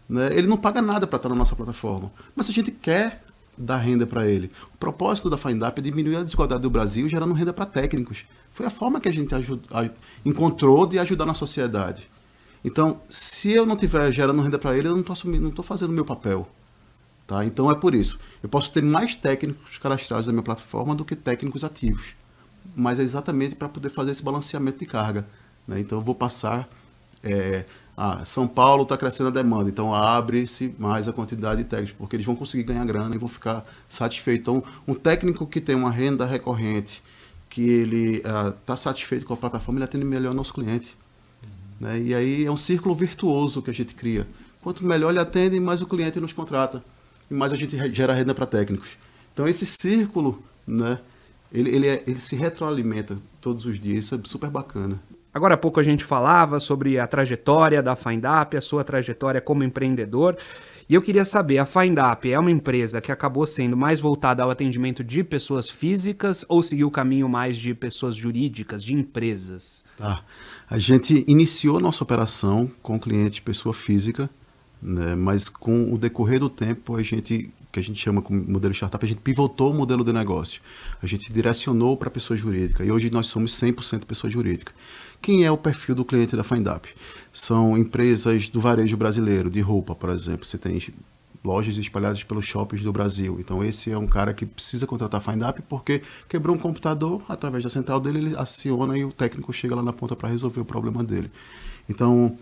Né? 0.08 0.30
Ele 0.32 0.46
não 0.46 0.56
paga 0.56 0.80
nada 0.80 1.06
para 1.06 1.16
estar 1.16 1.28
na 1.28 1.34
nossa 1.34 1.56
plataforma, 1.56 2.12
mas 2.34 2.48
a 2.48 2.52
gente 2.52 2.70
quer 2.70 3.24
dar 3.58 3.78
renda 3.78 4.06
para 4.06 4.26
ele. 4.26 4.50
O 4.74 4.78
propósito 4.78 5.30
da 5.30 5.36
FindUp 5.36 5.78
é 5.78 5.80
diminuir 5.80 6.16
a 6.16 6.22
desigualdade 6.22 6.62
do 6.62 6.70
Brasil 6.70 7.08
gerando 7.08 7.32
renda 7.32 7.52
para 7.52 7.66
técnicos. 7.66 8.24
Foi 8.52 8.66
a 8.66 8.70
forma 8.70 9.00
que 9.00 9.08
a 9.08 9.12
gente 9.12 9.34
encontrou 10.24 10.86
de 10.86 10.98
ajudar 10.98 11.26
na 11.26 11.34
sociedade. 11.34 12.08
Então, 12.64 13.00
se 13.08 13.50
eu 13.52 13.64
não 13.64 13.74
estiver 13.74 14.10
gerando 14.12 14.42
renda 14.42 14.58
para 14.58 14.76
ele, 14.76 14.88
eu 14.88 14.92
não 14.92 15.00
estou 15.48 15.64
fazendo 15.64 15.90
o 15.90 15.92
meu 15.92 16.04
papel. 16.04 16.48
Tá? 17.26 17.44
Então 17.44 17.70
é 17.70 17.74
por 17.74 17.94
isso. 17.94 18.18
Eu 18.42 18.48
posso 18.48 18.70
ter 18.70 18.82
mais 18.82 19.14
técnicos 19.14 19.78
cadastrados 19.78 20.26
na 20.26 20.32
minha 20.32 20.44
plataforma 20.44 20.94
do 20.94 21.04
que 21.04 21.16
técnicos 21.16 21.64
ativos. 21.64 22.14
Mas 22.74 22.98
é 22.98 23.02
exatamente 23.02 23.54
para 23.54 23.68
poder 23.68 23.88
fazer 23.88 24.12
esse 24.12 24.22
balanceamento 24.22 24.78
de 24.78 24.86
carga. 24.86 25.26
Né? 25.66 25.80
Então 25.80 25.98
eu 25.98 26.02
vou 26.02 26.14
passar. 26.14 26.68
É, 27.22 27.64
ah, 27.96 28.24
São 28.24 28.46
Paulo 28.46 28.84
está 28.84 28.96
crescendo 28.96 29.28
a 29.28 29.32
demanda, 29.32 29.70
então 29.70 29.94
abre-se 29.94 30.74
mais 30.78 31.08
a 31.08 31.12
quantidade 31.14 31.62
de 31.64 31.68
técnicos, 31.68 31.96
porque 31.96 32.14
eles 32.14 32.26
vão 32.26 32.36
conseguir 32.36 32.62
ganhar 32.62 32.84
grana 32.84 33.14
e 33.14 33.18
vão 33.18 33.28
ficar 33.28 33.64
satisfeitos. 33.88 34.42
Então, 34.42 34.62
um 34.86 34.94
técnico 34.94 35.46
que 35.46 35.60
tem 35.60 35.74
uma 35.74 35.90
renda 35.90 36.26
recorrente, 36.26 37.02
que 37.48 37.68
ele 37.68 38.16
está 38.18 38.74
ah, 38.74 38.76
satisfeito 38.76 39.24
com 39.24 39.32
a 39.32 39.36
plataforma, 39.36 39.78
ele 39.78 39.84
atende 39.84 40.04
melhor 40.04 40.32
o 40.32 40.36
nosso 40.36 40.52
cliente. 40.52 40.96
Né? 41.80 41.98
E 42.00 42.14
aí 42.14 42.44
é 42.44 42.50
um 42.50 42.56
círculo 42.56 42.94
virtuoso 42.94 43.62
que 43.62 43.70
a 43.70 43.74
gente 43.74 43.94
cria. 43.94 44.28
Quanto 44.62 44.84
melhor 44.84 45.10
ele 45.10 45.18
atende, 45.18 45.58
mais 45.58 45.80
o 45.80 45.86
cliente 45.86 46.20
nos 46.20 46.32
contrata 46.32 46.84
e 47.30 47.34
mais 47.34 47.52
a 47.52 47.56
gente 47.56 47.76
gera 47.92 48.14
renda 48.14 48.34
para 48.34 48.46
técnicos. 48.46 48.96
Então 49.32 49.46
esse 49.46 49.66
círculo, 49.66 50.42
né, 50.66 50.98
ele, 51.52 51.70
ele, 51.70 51.86
é, 51.88 52.02
ele 52.06 52.18
se 52.18 52.36
retroalimenta 52.36 53.16
todos 53.40 53.66
os 53.66 53.78
dias, 53.78 54.04
isso 54.04 54.14
é 54.14 54.18
super 54.24 54.50
bacana. 54.50 55.00
Agora 55.36 55.52
há 55.52 55.58
pouco 55.58 55.78
a 55.78 55.82
gente 55.82 56.02
falava 56.02 56.58
sobre 56.58 56.98
a 56.98 57.06
trajetória 57.06 57.82
da 57.82 57.94
FindUp, 57.94 58.56
a 58.56 58.60
sua 58.62 58.82
trajetória 58.82 59.38
como 59.38 59.62
empreendedor. 59.62 60.34
E 60.88 60.94
eu 60.94 61.02
queria 61.02 61.26
saber, 61.26 61.58
a 61.58 61.66
FindUp 61.66 62.32
é 62.32 62.38
uma 62.38 62.50
empresa 62.50 63.02
que 63.02 63.12
acabou 63.12 63.46
sendo 63.46 63.76
mais 63.76 64.00
voltada 64.00 64.42
ao 64.42 64.50
atendimento 64.50 65.04
de 65.04 65.22
pessoas 65.22 65.68
físicas 65.68 66.42
ou 66.48 66.62
seguiu 66.62 66.88
o 66.88 66.90
caminho 66.90 67.28
mais 67.28 67.58
de 67.58 67.74
pessoas 67.74 68.16
jurídicas, 68.16 68.82
de 68.82 68.94
empresas? 68.94 69.84
Tá. 69.98 70.22
A 70.70 70.78
gente 70.78 71.22
iniciou 71.28 71.78
nossa 71.80 72.02
operação 72.02 72.70
com 72.82 72.98
cliente 72.98 73.42
pessoa 73.42 73.74
física, 73.74 74.30
né? 74.80 75.14
Mas 75.14 75.48
com 75.48 75.92
o 75.92 75.98
decorrer 75.98 76.40
do 76.40 76.48
tempo, 76.48 76.96
a 76.96 77.02
gente, 77.02 77.50
que 77.72 77.80
a 77.80 77.82
gente 77.82 78.00
chama 78.00 78.22
como 78.22 78.42
modelo 78.44 78.74
startup, 78.74 79.04
a 79.04 79.08
gente 79.08 79.20
pivotou 79.20 79.72
o 79.72 79.74
modelo 79.74 80.04
de 80.04 80.12
negócio. 80.12 80.60
A 81.02 81.06
gente 81.06 81.32
direcionou 81.32 81.96
para 81.96 82.10
pessoa 82.10 82.36
jurídica 82.36 82.84
e 82.84 82.90
hoje 82.90 83.10
nós 83.10 83.26
somos 83.26 83.52
100% 83.54 84.04
pessoa 84.04 84.30
jurídica. 84.30 84.72
Quem 85.20 85.44
é 85.44 85.50
o 85.50 85.56
perfil 85.56 85.94
do 85.94 86.04
cliente 86.04 86.36
da 86.36 86.44
FindUp? 86.44 86.88
São 87.32 87.76
empresas 87.76 88.48
do 88.48 88.60
varejo 88.60 88.96
brasileiro, 88.96 89.50
de 89.50 89.60
roupa, 89.60 89.94
por 89.94 90.10
exemplo. 90.10 90.44
Você 90.44 90.58
tem 90.58 90.78
lojas 91.44 91.78
espalhadas 91.78 92.22
pelos 92.24 92.44
shoppings 92.44 92.82
do 92.82 92.92
Brasil. 92.92 93.36
Então 93.38 93.64
esse 93.64 93.90
é 93.90 93.96
um 93.96 94.06
cara 94.06 94.34
que 94.34 94.44
precisa 94.44 94.86
contratar 94.86 95.20
FindUp 95.20 95.62
porque 95.68 96.02
quebrou 96.28 96.56
um 96.56 96.58
computador, 96.58 97.22
através 97.28 97.62
da 97.62 97.70
central 97.70 98.00
dele 98.00 98.18
ele 98.18 98.36
aciona 98.36 98.98
e 98.98 99.04
o 99.04 99.12
técnico 99.12 99.52
chega 99.52 99.74
lá 99.74 99.82
na 99.82 99.92
ponta 99.92 100.16
para 100.16 100.28
resolver 100.28 100.60
o 100.60 100.64
problema 100.64 101.04
dele. 101.04 101.30
Então 101.88 102.36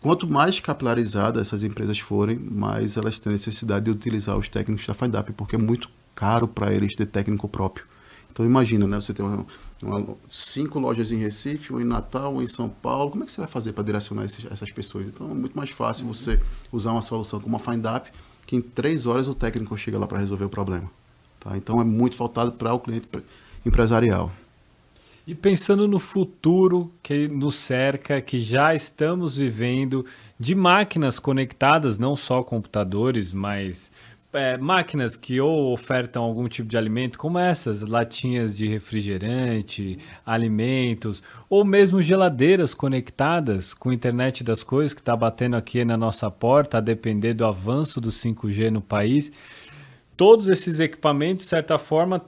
quanto 0.00 0.26
mais 0.26 0.58
capilarizadas 0.60 1.46
essas 1.46 1.62
empresas 1.62 1.98
forem, 1.98 2.38
mais 2.38 2.96
elas 2.96 3.18
têm 3.18 3.32
necessidade 3.32 3.84
de 3.84 3.90
utilizar 3.90 4.36
os 4.36 4.48
técnicos 4.48 4.86
da 4.86 4.94
FindUp, 4.94 5.32
porque 5.32 5.56
é 5.56 5.58
muito 5.58 5.88
caro 6.14 6.48
para 6.48 6.72
eles 6.72 6.94
ter 6.96 7.06
técnico 7.06 7.48
próprio. 7.48 7.86
Então 8.32 8.46
imagina, 8.46 8.86
né? 8.86 9.00
Você 9.00 9.12
tem 9.12 9.24
uma, 9.24 9.46
uma, 9.82 10.16
cinco 10.30 10.78
lojas 10.78 11.10
em 11.10 11.16
Recife, 11.16 11.72
uma 11.72 11.82
em 11.82 11.84
Natal, 11.84 12.32
uma 12.32 12.44
em 12.44 12.48
São 12.48 12.68
Paulo. 12.68 13.10
Como 13.10 13.24
é 13.24 13.26
que 13.26 13.32
você 13.32 13.40
vai 13.40 13.48
fazer 13.48 13.72
para 13.72 13.82
direcionar 13.82 14.24
esses, 14.24 14.44
essas 14.50 14.70
pessoas? 14.70 15.08
Então 15.08 15.30
é 15.30 15.34
muito 15.34 15.56
mais 15.56 15.70
fácil 15.70 16.06
uhum. 16.06 16.14
você 16.14 16.40
usar 16.70 16.92
uma 16.92 17.02
solução 17.02 17.40
como 17.40 17.56
a 17.56 17.58
FindUp, 17.58 18.08
que 18.46 18.56
em 18.56 18.60
três 18.60 19.06
horas 19.06 19.28
o 19.28 19.34
técnico 19.34 19.76
chega 19.76 19.98
lá 19.98 20.06
para 20.06 20.18
resolver 20.18 20.44
o 20.44 20.48
problema. 20.48 20.90
Tá? 21.40 21.56
Então 21.56 21.80
é 21.80 21.84
muito 21.84 22.16
faltado 22.16 22.52
para 22.52 22.72
o 22.72 22.78
cliente 22.78 23.08
empresarial. 23.66 24.30
E 25.26 25.34
pensando 25.34 25.86
no 25.86 25.98
futuro 25.98 26.92
que 27.02 27.28
nos 27.28 27.56
cerca, 27.56 28.20
que 28.20 28.38
já 28.38 28.74
estamos 28.74 29.36
vivendo, 29.36 30.04
de 30.38 30.54
máquinas 30.54 31.18
conectadas, 31.18 31.98
não 31.98 32.16
só 32.16 32.42
computadores, 32.42 33.32
mas 33.32 33.92
é, 34.32 34.56
máquinas 34.56 35.16
que 35.16 35.40
ou 35.40 35.72
ofertam 35.72 36.22
algum 36.22 36.48
tipo 36.48 36.68
de 36.68 36.76
alimento, 36.76 37.18
como 37.18 37.38
essas 37.38 37.82
latinhas 37.82 38.56
de 38.56 38.66
refrigerante, 38.66 39.98
alimentos, 40.24 41.22
ou 41.48 41.64
mesmo 41.64 42.00
geladeiras 42.00 42.72
conectadas 42.72 43.74
com 43.74 43.90
a 43.90 43.94
internet 43.94 44.44
das 44.44 44.62
coisas 44.62 44.94
que 44.94 45.00
está 45.00 45.16
batendo 45.16 45.56
aqui 45.56 45.84
na 45.84 45.96
nossa 45.96 46.30
porta, 46.30 46.78
a 46.78 46.80
depender 46.80 47.34
do 47.34 47.44
avanço 47.44 48.00
do 48.00 48.10
5G 48.10 48.70
no 48.70 48.80
país. 48.80 49.32
Todos 50.16 50.48
esses 50.48 50.78
equipamentos, 50.80 51.44
de 51.44 51.50
certa 51.50 51.78
forma, 51.78 52.22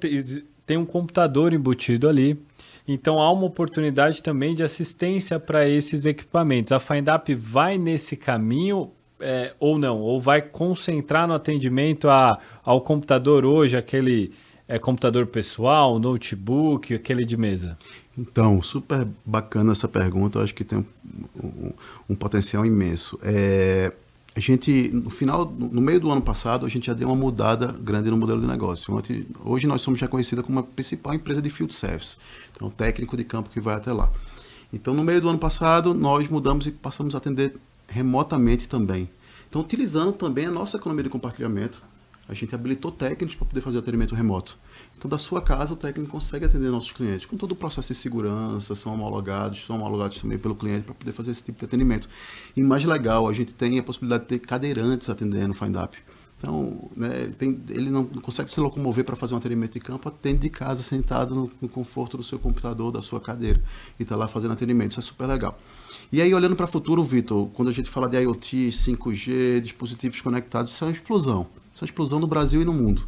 tem 0.66 0.76
um 0.76 0.86
computador 0.86 1.52
embutido 1.52 2.08
ali. 2.08 2.40
Então 2.86 3.20
há 3.20 3.30
uma 3.32 3.44
oportunidade 3.44 4.22
também 4.22 4.54
de 4.54 4.62
assistência 4.62 5.38
para 5.38 5.68
esses 5.68 6.04
equipamentos. 6.04 6.72
A 6.72 6.80
FindUp 6.80 7.34
vai 7.34 7.78
nesse 7.78 8.16
caminho 8.16 8.90
é, 9.22 9.54
ou 9.58 9.78
não? 9.78 10.00
Ou 10.00 10.20
vai 10.20 10.42
concentrar 10.42 11.26
no 11.28 11.34
atendimento 11.34 12.08
a, 12.08 12.38
ao 12.64 12.80
computador 12.80 13.44
hoje, 13.44 13.76
aquele 13.76 14.32
é, 14.66 14.78
computador 14.78 15.26
pessoal, 15.26 15.98
notebook, 15.98 16.92
aquele 16.92 17.24
de 17.24 17.36
mesa? 17.36 17.78
Então, 18.18 18.60
super 18.62 19.06
bacana 19.24 19.72
essa 19.72 19.88
pergunta, 19.88 20.38
eu 20.38 20.42
acho 20.42 20.54
que 20.54 20.64
tem 20.64 20.78
um, 20.78 20.84
um, 21.42 21.72
um 22.10 22.14
potencial 22.14 22.66
imenso. 22.66 23.18
É, 23.22 23.92
a 24.34 24.40
gente, 24.40 24.88
no 24.88 25.10
final, 25.10 25.44
no 25.44 25.80
meio 25.80 26.00
do 26.00 26.10
ano 26.10 26.22
passado, 26.22 26.64
a 26.64 26.68
gente 26.68 26.86
já 26.86 26.94
deu 26.94 27.08
uma 27.08 27.16
mudada 27.16 27.66
grande 27.66 28.10
no 28.10 28.16
modelo 28.16 28.40
de 28.40 28.46
negócio. 28.46 28.94
Hoje 29.44 29.66
nós 29.66 29.82
somos 29.82 30.00
reconhecidos 30.00 30.44
como 30.44 30.58
a 30.58 30.62
principal 30.62 31.12
empresa 31.12 31.42
de 31.42 31.50
field 31.50 31.74
service, 31.74 32.16
então 32.54 32.70
técnico 32.70 33.14
de 33.14 33.24
campo 33.24 33.50
que 33.50 33.60
vai 33.60 33.74
até 33.74 33.92
lá. 33.92 34.10
Então, 34.72 34.94
no 34.94 35.04
meio 35.04 35.20
do 35.20 35.28
ano 35.28 35.38
passado, 35.38 35.92
nós 35.92 36.28
mudamos 36.28 36.66
e 36.66 36.70
passamos 36.70 37.14
a 37.14 37.18
atender 37.18 37.54
remotamente 37.86 38.66
também. 38.66 39.10
Então, 39.50 39.60
utilizando 39.60 40.14
também 40.14 40.46
a 40.46 40.50
nossa 40.50 40.78
economia 40.78 41.04
de 41.04 41.10
compartilhamento, 41.10 41.84
a 42.26 42.32
gente 42.32 42.54
habilitou 42.54 42.90
técnicos 42.90 43.34
para 43.34 43.46
poder 43.46 43.60
fazer 43.60 43.78
atendimento 43.78 44.14
remoto. 44.14 44.56
Então, 44.96 45.08
da 45.08 45.18
sua 45.18 45.42
casa, 45.42 45.74
o 45.74 45.76
técnico 45.76 46.12
consegue 46.12 46.44
atender 46.44 46.70
nossos 46.70 46.92
clientes, 46.92 47.26
com 47.26 47.36
todo 47.36 47.52
o 47.52 47.56
processo 47.56 47.92
de 47.92 47.98
segurança, 47.98 48.76
são 48.76 48.94
homologados, 48.94 49.64
são 49.64 49.76
homologados 49.76 50.20
também 50.20 50.38
pelo 50.38 50.54
cliente 50.54 50.82
para 50.82 50.94
poder 50.94 51.12
fazer 51.12 51.32
esse 51.32 51.42
tipo 51.42 51.58
de 51.58 51.64
atendimento. 51.64 52.08
E 52.56 52.62
mais 52.62 52.84
legal, 52.84 53.28
a 53.28 53.32
gente 53.32 53.54
tem 53.54 53.78
a 53.78 53.82
possibilidade 53.82 54.22
de 54.22 54.28
ter 54.28 54.38
cadeirantes 54.38 55.10
atendendo 55.10 55.50
o 55.50 55.54
FindUp. 55.54 55.96
Então, 56.42 56.90
né, 56.96 57.32
tem, 57.38 57.62
ele, 57.68 57.88
não 57.88 58.04
consegue 58.04 58.50
se 58.50 58.58
locomover 58.58 59.04
para 59.04 59.14
fazer 59.14 59.32
um 59.32 59.36
atendimento 59.36 59.74
de 59.74 59.80
campo, 59.80 60.08
atende 60.08 60.40
de 60.40 60.50
casa, 60.50 60.82
sentado 60.82 61.36
no, 61.36 61.50
no 61.60 61.68
conforto 61.68 62.16
do 62.16 62.24
seu 62.24 62.36
computador, 62.36 62.90
da 62.90 63.00
sua 63.00 63.20
cadeira, 63.20 63.62
e 63.98 64.02
está 64.02 64.16
lá 64.16 64.26
fazendo 64.26 64.50
atendimento. 64.50 64.90
Isso 64.90 64.98
é 64.98 65.02
super 65.02 65.26
legal. 65.26 65.56
E 66.10 66.20
aí, 66.20 66.34
olhando 66.34 66.56
para 66.56 66.64
o 66.64 66.68
futuro, 66.68 67.02
Vitor, 67.04 67.48
quando 67.50 67.68
a 67.68 67.72
gente 67.72 67.88
fala 67.88 68.08
de 68.08 68.18
IoT, 68.18 68.70
5G, 68.70 69.60
dispositivos 69.60 70.20
conectados, 70.20 70.72
isso 70.72 70.82
é 70.82 70.88
uma 70.88 70.92
explosão. 70.92 71.46
Isso 71.72 71.84
é 71.84 71.84
uma 71.84 71.90
explosão 71.90 72.18
no 72.18 72.26
Brasil 72.26 72.60
e 72.60 72.64
no 72.64 72.72
mundo. 72.72 73.06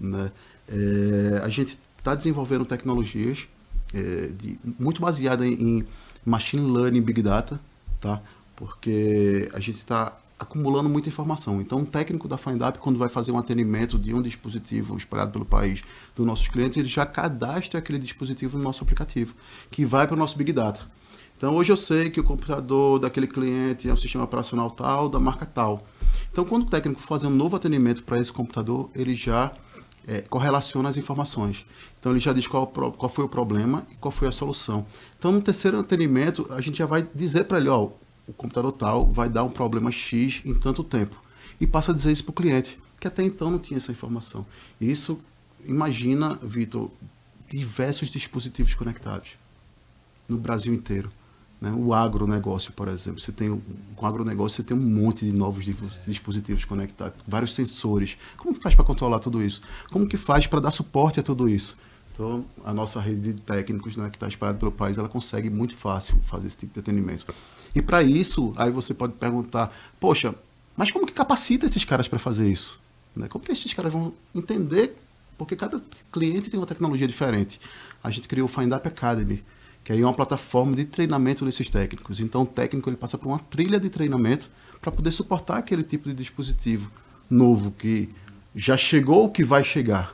Né? 0.00 0.30
É, 0.68 1.40
a 1.42 1.48
gente 1.48 1.78
está 1.98 2.14
desenvolvendo 2.14 2.64
tecnologias 2.64 3.48
é, 3.94 4.28
de, 4.28 4.58
muito 4.78 5.00
baseadas 5.00 5.46
em, 5.46 5.52
em 5.52 5.86
machine 6.24 6.70
learning, 6.70 7.00
big 7.00 7.22
data, 7.22 7.60
tá? 8.00 8.20
porque 8.54 9.48
a 9.52 9.60
gente 9.60 9.76
está 9.76 10.16
acumulando 10.38 10.88
muita 10.88 11.08
informação. 11.08 11.60
Então, 11.60 11.78
um 11.78 11.84
técnico 11.84 12.28
da 12.28 12.36
FindUp, 12.36 12.78
quando 12.78 12.98
vai 12.98 13.08
fazer 13.08 13.32
um 13.32 13.38
atendimento 13.38 13.98
de 13.98 14.12
um 14.14 14.20
dispositivo 14.20 14.96
espalhado 14.96 15.32
pelo 15.32 15.44
país 15.44 15.82
dos 16.14 16.26
nossos 16.26 16.48
clientes, 16.48 16.76
ele 16.76 16.88
já 16.88 17.06
cadastra 17.06 17.78
aquele 17.78 17.98
dispositivo 17.98 18.58
no 18.58 18.64
nosso 18.64 18.82
aplicativo, 18.82 19.34
que 19.70 19.84
vai 19.84 20.06
para 20.06 20.14
o 20.14 20.18
nosso 20.18 20.36
Big 20.36 20.52
Data. 20.52 20.82
Então, 21.36 21.54
hoje 21.54 21.70
eu 21.70 21.76
sei 21.76 22.08
que 22.10 22.18
o 22.18 22.24
computador 22.24 22.98
daquele 22.98 23.26
cliente 23.26 23.88
é 23.88 23.92
um 23.92 23.96
sistema 23.96 24.24
operacional 24.24 24.70
tal, 24.70 25.08
da 25.08 25.18
marca 25.18 25.44
tal. 25.44 25.86
Então, 26.32 26.44
quando 26.44 26.64
o 26.64 26.66
técnico 26.66 27.00
fazer 27.00 27.26
um 27.26 27.30
novo 27.30 27.56
atendimento 27.56 28.02
para 28.02 28.18
esse 28.18 28.32
computador, 28.32 28.90
ele 28.94 29.14
já 29.14 29.52
é, 30.06 30.20
correlaciona 30.20 30.88
as 30.88 30.96
informações. 30.96 31.66
Então, 31.98 32.12
ele 32.12 32.20
já 32.20 32.32
diz 32.32 32.46
qual, 32.46 32.66
qual 32.66 33.08
foi 33.08 33.24
o 33.24 33.28
problema 33.28 33.86
e 33.90 33.96
qual 33.96 34.12
foi 34.12 34.28
a 34.28 34.32
solução. 34.32 34.86
Então, 35.18 35.32
no 35.32 35.40
terceiro 35.40 35.78
atendimento, 35.78 36.46
a 36.50 36.60
gente 36.60 36.78
já 36.78 36.86
vai 36.86 37.06
dizer 37.14 37.44
para 37.44 37.58
ele, 37.58 37.68
ó, 37.68 37.90
o 38.26 38.32
computador 38.32 38.72
tal 38.72 39.06
vai 39.06 39.28
dar 39.28 39.44
um 39.44 39.50
problema 39.50 39.90
X 39.90 40.40
em 40.44 40.54
tanto 40.54 40.82
tempo. 40.84 41.20
E 41.60 41.66
passa 41.66 41.92
a 41.92 41.94
dizer 41.94 42.12
isso 42.12 42.24
para 42.24 42.30
o 42.32 42.34
cliente, 42.34 42.78
que 43.00 43.06
até 43.06 43.22
então 43.22 43.50
não 43.50 43.58
tinha 43.58 43.78
essa 43.78 43.92
informação. 43.92 44.46
Isso, 44.80 45.18
imagina, 45.64 46.34
Vitor, 46.42 46.90
diversos 47.48 48.10
dispositivos 48.10 48.74
conectados 48.74 49.30
no 50.28 50.38
Brasil 50.38 50.74
inteiro. 50.74 51.10
Né? 51.60 51.72
O 51.72 51.94
agronegócio, 51.94 52.72
por 52.72 52.88
exemplo. 52.88 53.20
Você 53.20 53.32
tem, 53.32 53.60
com 53.94 54.04
o 54.04 54.08
agronegócio, 54.08 54.56
você 54.56 54.62
tem 54.62 54.76
um 54.76 54.80
monte 54.80 55.24
de 55.24 55.32
novos 55.32 55.64
dispositivos 56.06 56.64
conectados, 56.64 57.22
vários 57.26 57.54
sensores. 57.54 58.16
Como 58.36 58.54
que 58.54 58.60
faz 58.60 58.74
para 58.74 58.84
controlar 58.84 59.18
tudo 59.18 59.42
isso? 59.42 59.62
Como 59.90 60.06
que 60.06 60.16
faz 60.16 60.46
para 60.46 60.60
dar 60.60 60.70
suporte 60.70 61.20
a 61.20 61.22
tudo 61.22 61.48
isso? 61.48 61.76
Então, 62.12 62.46
a 62.64 62.72
nossa 62.72 62.98
rede 62.98 63.34
de 63.34 63.40
técnicos, 63.42 63.96
né, 63.96 64.08
que 64.08 64.16
está 64.16 64.26
espalhada 64.26 64.58
pelo 64.58 64.72
país, 64.72 64.96
ela 64.96 65.08
consegue 65.08 65.50
muito 65.50 65.76
fácil 65.76 66.18
fazer 66.24 66.46
esse 66.46 66.56
tipo 66.56 66.72
de 66.72 66.80
atendimento. 66.80 67.26
E 67.74 67.82
para 67.82 68.02
isso, 68.02 68.54
aí 68.56 68.70
você 68.70 68.94
pode 68.94 69.12
perguntar, 69.14 69.70
poxa, 70.00 70.34
mas 70.74 70.90
como 70.90 71.06
que 71.06 71.12
capacita 71.12 71.66
esses 71.66 71.84
caras 71.84 72.08
para 72.08 72.18
fazer 72.18 72.50
isso? 72.50 72.80
Né? 73.14 73.28
Como 73.28 73.44
que 73.44 73.52
esses 73.52 73.72
caras 73.74 73.92
vão 73.92 74.14
entender? 74.34 74.96
Porque 75.36 75.54
cada 75.54 75.82
cliente 76.10 76.48
tem 76.48 76.58
uma 76.58 76.66
tecnologia 76.66 77.06
diferente. 77.06 77.60
A 78.02 78.10
gente 78.10 78.26
criou 78.28 78.46
o 78.46 78.48
Find 78.48 78.72
Up 78.72 78.88
Academy, 78.88 79.44
que 79.86 79.92
aí 79.92 80.02
é 80.02 80.04
uma 80.04 80.12
plataforma 80.12 80.74
de 80.74 80.84
treinamento 80.84 81.44
desses 81.44 81.70
técnicos. 81.70 82.18
Então, 82.18 82.42
o 82.42 82.46
técnico 82.46 82.90
ele 82.90 82.96
passa 82.96 83.16
por 83.16 83.28
uma 83.28 83.38
trilha 83.38 83.78
de 83.78 83.88
treinamento 83.88 84.50
para 84.80 84.90
poder 84.90 85.12
suportar 85.12 85.58
aquele 85.58 85.84
tipo 85.84 86.08
de 86.08 86.14
dispositivo 86.16 86.90
novo 87.30 87.70
que 87.70 88.08
já 88.52 88.76
chegou 88.76 89.22
ou 89.22 89.30
que 89.30 89.44
vai 89.44 89.62
chegar. 89.62 90.12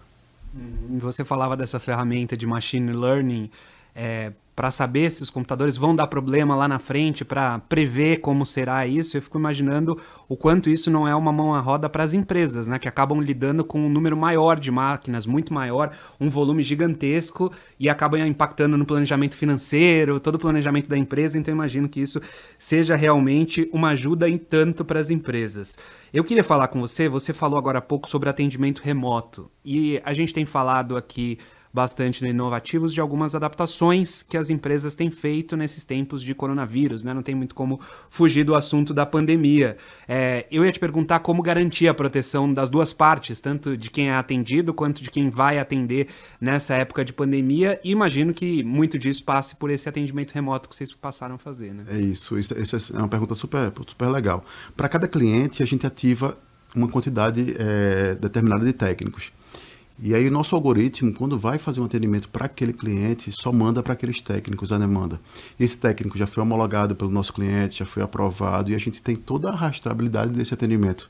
Uhum. 0.55 0.99
Você 0.99 1.25
falava 1.25 1.57
dessa 1.57 1.81
ferramenta 1.81 2.37
de 2.37 2.47
machine 2.47 2.93
learning. 2.93 3.51
É, 3.97 4.35
para 4.55 4.71
saber 4.71 5.11
se 5.11 5.23
os 5.23 5.31
computadores 5.31 5.77
vão 5.77 5.95
dar 5.95 6.07
problema 6.07 6.55
lá 6.55 6.69
na 6.69 6.79
frente, 6.79 7.25
para 7.25 7.59
prever 7.61 8.19
como 8.19 8.45
será 8.45 8.87
isso, 8.87 9.17
eu 9.17 9.23
fico 9.23 9.39
imaginando 9.39 9.99
o 10.29 10.37
quanto 10.37 10.69
isso 10.69 10.91
não 10.91 11.09
é 11.09 11.15
uma 11.15 11.33
mão 11.33 11.55
à 11.55 11.61
roda 11.61 11.89
para 11.89 12.05
as 12.05 12.13
empresas, 12.13 12.69
né, 12.69 12.79
que 12.79 12.89
acabam 12.89 13.21
lidando 13.21 13.65
com 13.65 13.81
um 13.81 13.89
número 13.89 14.17
maior 14.17 14.61
de 14.61 14.71
máquinas, 14.71 15.27
muito 15.27 15.55
maior, 15.55 15.93
um 16.21 16.29
volume 16.29 16.63
gigantesco 16.63 17.51
e 17.81 17.89
acabam 17.89 18.21
impactando 18.27 18.77
no 18.77 18.85
planejamento 18.85 19.37
financeiro, 19.37 20.21
todo 20.21 20.35
o 20.35 20.39
planejamento 20.39 20.89
da 20.89 20.99
empresa, 20.99 21.39
então 21.39 21.53
imagino 21.53 21.89
que 21.89 22.01
isso 22.01 22.21
seja 22.59 22.95
realmente 22.95 23.69
uma 23.73 23.91
ajuda 23.91 24.29
em 24.29 24.37
tanto 24.37 24.85
para 24.85 25.01
as 25.01 25.11
empresas. 25.11 25.79
Eu 26.13 26.25
queria 26.25 26.45
falar 26.45 26.69
com 26.69 26.79
você, 26.79 27.09
você 27.09 27.33
falou 27.33 27.59
agora 27.59 27.79
há 27.79 27.83
pouco 27.83 28.09
sobre 28.09 28.29
atendimento 28.29 28.83
remoto, 28.83 29.51
e 29.65 30.01
a 30.05 30.13
gente 30.13 30.35
tem 30.35 30.45
falado 30.45 30.97
aqui 30.97 31.39
bastante 31.73 32.25
inovativos 32.25 32.93
de 32.93 33.01
algumas 33.01 33.35
adaptações 33.35 34.23
que 34.23 34.37
as 34.37 34.51
empresas 34.51 34.95
têm 34.95 35.11
feito 35.11 35.57
nesses 35.57 35.85
tempos 35.85 36.23
de 36.23 36.35
coronavírus, 36.35 37.03
né? 37.03 37.15
Não 37.15 37.23
tem 37.23 37.35
muito 37.35 37.55
como 37.55 37.81
fugir 38.11 38.45
do 38.45 38.55
assunto 38.55 38.93
da 38.93 39.07
pandemia. 39.07 39.77
É, 40.07 40.47
eu 40.51 40.65
ia 40.65 40.73
te 40.73 40.79
perguntar 40.79 41.21
como 41.21 41.43
garantir 41.43 41.89
a 41.89 41.95
proteção 41.95 42.53
das 42.53 42.69
duas 42.69 42.93
partes, 42.93 43.41
tanto 43.41 43.77
de 43.77 43.91
quem 43.91 44.11
é 44.11 44.15
atendido 44.15 44.75
quanto 44.75 45.03
de 45.03 45.11
quem 45.11 45.31
vai 45.31 45.59
atender 45.59 46.09
nessa 46.41 46.75
época 46.75 47.05
de 47.05 47.13
pandemia. 47.13 47.81
E 47.83 47.91
imagino 47.91 48.35
que 48.35 48.63
muito 48.63 48.99
disso 48.99 49.25
passe 49.25 49.57
por 49.57 49.71
esse 49.71 49.89
atendimento 49.89 50.33
remoto 50.33 50.69
que 50.69 50.77
vocês 50.77 50.93
passaram 50.93 51.37
a 51.37 51.39
fazer, 51.39 51.73
né? 51.73 51.85
É 51.89 51.99
isso. 51.99 52.39
Isso, 52.39 52.59
isso 52.59 52.95
é 52.95 52.99
uma 52.99 53.09
pergunta 53.09 53.35
super, 53.35 53.73
super 53.87 54.09
legal. 54.09 54.45
Para 54.77 54.89
cada 54.89 55.09
cliente, 55.09 55.63
a 55.63 55.67
gente 55.67 55.87
ativa 55.87 56.37
uma 56.75 56.89
quantidade 56.89 57.55
é, 57.59 58.15
determinada 58.15 58.65
de 58.65 58.73
técnicos. 58.73 59.33
E 60.01 60.15
aí 60.15 60.27
o 60.27 60.31
nosso 60.31 60.55
algoritmo, 60.55 61.13
quando 61.13 61.39
vai 61.39 61.59
fazer 61.59 61.81
um 61.81 61.85
atendimento 61.85 62.29
para 62.29 62.47
aquele 62.47 62.73
cliente, 62.73 63.31
só 63.31 63.53
manda 63.53 63.83
para 63.83 63.93
aqueles 63.93 64.21
técnicos 64.21 64.73
a 64.73 64.79
demanda. 64.79 65.21
Esse 65.59 65.79
técnico 65.79 66.19
já 66.19 66.27
foi 66.27 66.43
homologado 66.43 66.97
pelo 66.97 67.11
nosso 67.11 67.33
cliente, 67.33 67.81
já 67.81 67.87
foi 67.87 68.03
aprovado 68.03 68.71
e 68.71 68.75
a 68.75 68.79
gente 68.79 69.03
tem 69.03 69.17
toda 69.17 69.49
a 69.49 69.55
rastreabilidade 69.55 70.33
desse 70.33 70.55
atendimento. 70.55 71.09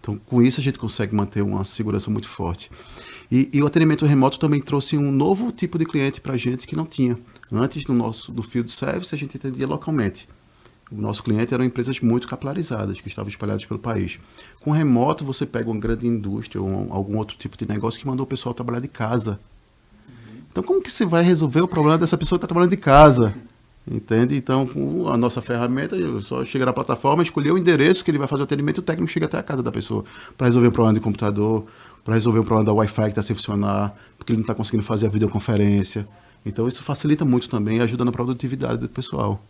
Então, 0.00 0.16
com 0.16 0.40
isso 0.40 0.60
a 0.60 0.62
gente 0.62 0.78
consegue 0.78 1.14
manter 1.14 1.42
uma 1.42 1.62
segurança 1.64 2.10
muito 2.10 2.28
forte. 2.28 2.70
E, 3.30 3.50
e 3.52 3.62
o 3.62 3.66
atendimento 3.66 4.06
remoto 4.06 4.38
também 4.38 4.60
trouxe 4.60 4.96
um 4.96 5.12
novo 5.12 5.52
tipo 5.52 5.78
de 5.78 5.84
cliente 5.84 6.20
para 6.20 6.34
a 6.34 6.38
gente 6.38 6.66
que 6.66 6.74
não 6.74 6.86
tinha. 6.86 7.18
Antes, 7.52 7.84
no 7.86 7.94
nosso 7.94 8.32
do 8.32 8.42
field 8.42 8.72
service, 8.72 9.14
a 9.14 9.18
gente 9.18 9.36
atendia 9.36 9.66
localmente. 9.66 10.26
O 10.92 11.00
nosso 11.00 11.22
cliente 11.22 11.54
eram 11.54 11.64
empresas 11.64 12.00
muito 12.00 12.26
capilarizadas, 12.26 13.00
que 13.00 13.08
estavam 13.08 13.28
espalhadas 13.28 13.64
pelo 13.64 13.78
país. 13.78 14.18
Com 14.60 14.72
remoto, 14.72 15.24
você 15.24 15.46
pega 15.46 15.70
uma 15.70 15.80
grande 15.80 16.06
indústria 16.06 16.60
ou 16.60 16.92
algum 16.92 17.16
outro 17.16 17.36
tipo 17.36 17.56
de 17.56 17.66
negócio 17.66 18.00
que 18.00 18.06
mandou 18.06 18.24
o 18.24 18.26
pessoal 18.26 18.52
trabalhar 18.52 18.80
de 18.80 18.88
casa. 18.88 19.38
Então, 20.50 20.64
como 20.64 20.82
que 20.82 20.90
você 20.90 21.06
vai 21.06 21.22
resolver 21.22 21.60
o 21.60 21.68
problema 21.68 21.96
dessa 21.96 22.18
pessoa 22.18 22.36
que 22.36 22.44
está 22.44 22.48
trabalhando 22.48 22.70
de 22.70 22.76
casa? 22.76 23.32
Entende? 23.88 24.36
Então, 24.36 24.66
com 24.66 25.08
a 25.08 25.16
nossa 25.16 25.40
ferramenta, 25.40 25.96
só 26.22 26.44
chega 26.44 26.66
na 26.66 26.72
plataforma, 26.72 27.22
escolher 27.22 27.52
o 27.52 27.58
endereço 27.58 28.04
que 28.04 28.10
ele 28.10 28.18
vai 28.18 28.26
fazer 28.26 28.42
o 28.42 28.44
atendimento, 28.44 28.78
o 28.78 28.82
técnico 28.82 29.10
chega 29.10 29.26
até 29.26 29.38
a 29.38 29.42
casa 29.42 29.62
da 29.62 29.70
pessoa 29.70 30.04
para 30.36 30.46
resolver 30.46 30.68
um 30.68 30.72
problema 30.72 30.94
de 30.94 31.00
computador, 31.00 31.64
para 32.04 32.14
resolver 32.14 32.40
um 32.40 32.44
problema 32.44 32.66
da 32.66 32.72
Wi-Fi 32.72 33.02
que 33.04 33.08
está 33.10 33.22
sem 33.22 33.36
funcionar, 33.36 33.94
porque 34.18 34.32
ele 34.32 34.38
não 34.38 34.44
está 34.44 34.54
conseguindo 34.54 34.82
fazer 34.82 35.06
a 35.06 35.08
videoconferência. 35.08 36.06
Então, 36.44 36.66
isso 36.66 36.82
facilita 36.82 37.24
muito 37.24 37.48
também 37.48 37.78
e 37.78 37.80
ajuda 37.80 38.04
na 38.04 38.10
produtividade 38.10 38.78
do 38.78 38.88
pessoal. 38.88 39.40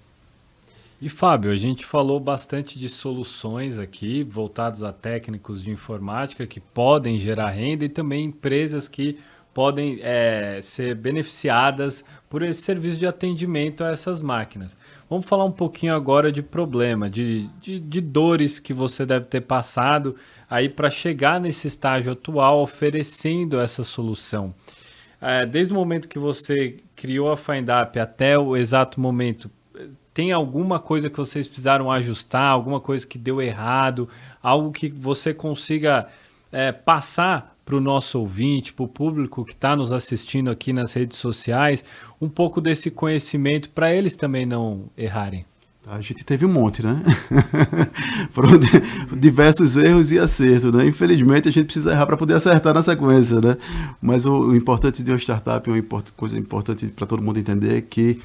E 1.00 1.09
Fábio, 1.09 1.50
a 1.50 1.57
gente 1.57 1.87
falou 1.87 2.21
bastante 2.21 2.78
de 2.78 2.87
soluções 2.87 3.78
aqui, 3.78 4.23
voltados 4.23 4.83
a 4.83 4.92
técnicos 4.92 5.62
de 5.62 5.71
informática 5.71 6.47
que 6.47 6.61
podem 6.61 7.19
gerar 7.19 7.49
renda 7.49 7.87
e 7.87 7.88
também 7.88 8.26
empresas 8.26 8.87
que 8.87 9.19
podem 9.54 9.99
é, 10.02 10.61
ser 10.62 10.95
beneficiadas 10.95 12.04
por 12.28 12.42
esse 12.42 12.61
serviço 12.61 12.99
de 12.99 13.07
atendimento 13.07 13.83
a 13.83 13.88
essas 13.90 14.21
máquinas. 14.21 14.76
Vamos 15.09 15.26
falar 15.26 15.47
um 15.47 15.50
pouquinho 15.50 15.95
agora 15.95 16.30
de 16.30 16.42
problema, 16.42 17.09
de, 17.09 17.49
de, 17.59 17.80
de 17.80 18.00
dores 18.02 18.59
que 18.59 18.75
você 18.75 19.07
deve 19.07 19.25
ter 19.25 19.40
passado 19.40 20.16
aí 20.50 20.69
para 20.69 20.90
chegar 20.90 21.40
nesse 21.40 21.66
estágio 21.66 22.12
atual 22.12 22.61
oferecendo 22.61 23.59
essa 23.59 23.83
solução. 23.83 24.54
É, 25.19 25.47
desde 25.47 25.73
o 25.73 25.76
momento 25.76 26.09
que 26.09 26.19
você 26.19 26.76
criou 26.95 27.33
a 27.33 27.38
FindUp 27.38 27.99
até 27.99 28.38
o 28.38 28.54
exato 28.54 29.00
momento, 29.00 29.50
tem 30.12 30.33
alguma 30.33 30.79
coisa 30.79 31.09
que 31.09 31.17
vocês 31.17 31.47
precisaram 31.47 31.90
ajustar, 31.90 32.50
alguma 32.50 32.81
coisa 32.81 33.07
que 33.07 33.19
deu 33.19 33.40
errado, 33.40 34.09
algo 34.43 34.73
que 34.73 34.88
você 34.88 35.33
consiga 35.33 36.09
é, 36.50 36.73
passar 36.73 37.57
para 37.64 37.76
o 37.76 37.81
nosso 37.81 38.19
ouvinte, 38.19 38.73
para 38.73 38.85
o 38.85 38.88
público 38.88 39.45
que 39.45 39.52
está 39.52 39.76
nos 39.76 39.93
assistindo 39.93 40.50
aqui 40.50 40.73
nas 40.73 40.93
redes 40.93 41.19
sociais, 41.19 41.85
um 42.21 42.29
pouco 42.29 42.61
desse 42.61 42.90
conhecimento 42.90 43.71
para 43.71 43.95
eles 43.95 44.17
também 44.17 44.45
não 44.45 44.87
errarem? 44.97 45.45
A 45.87 46.00
gente 46.00 46.25
teve 46.25 46.45
um 46.45 46.52
monte, 46.52 46.83
né? 46.83 47.00
Foram 48.33 48.50
diversos 49.17 49.76
erros 49.76 50.12
e 50.12 50.19
acertos, 50.19 50.73
né? 50.73 50.87
Infelizmente 50.87 51.49
a 51.49 51.52
gente 51.52 51.64
precisa 51.64 51.93
errar 51.93 52.07
para 52.07 52.17
poder 52.17 52.35
acertar 52.35 52.75
na 52.75 52.83
sequência, 52.83 53.40
né? 53.40 53.57
Mas 54.00 54.26
o, 54.26 54.49
o 54.49 54.57
importante 54.57 55.02
de 55.02 55.11
uma 55.11 55.19
startup, 55.19 55.69
uma 55.71 55.79
import, 55.79 56.11
coisa 56.17 56.38
importante 56.38 56.87
para 56.88 57.07
todo 57.07 57.23
mundo 57.23 57.38
entender 57.38 57.79
é 57.79 57.81
que 57.81 58.21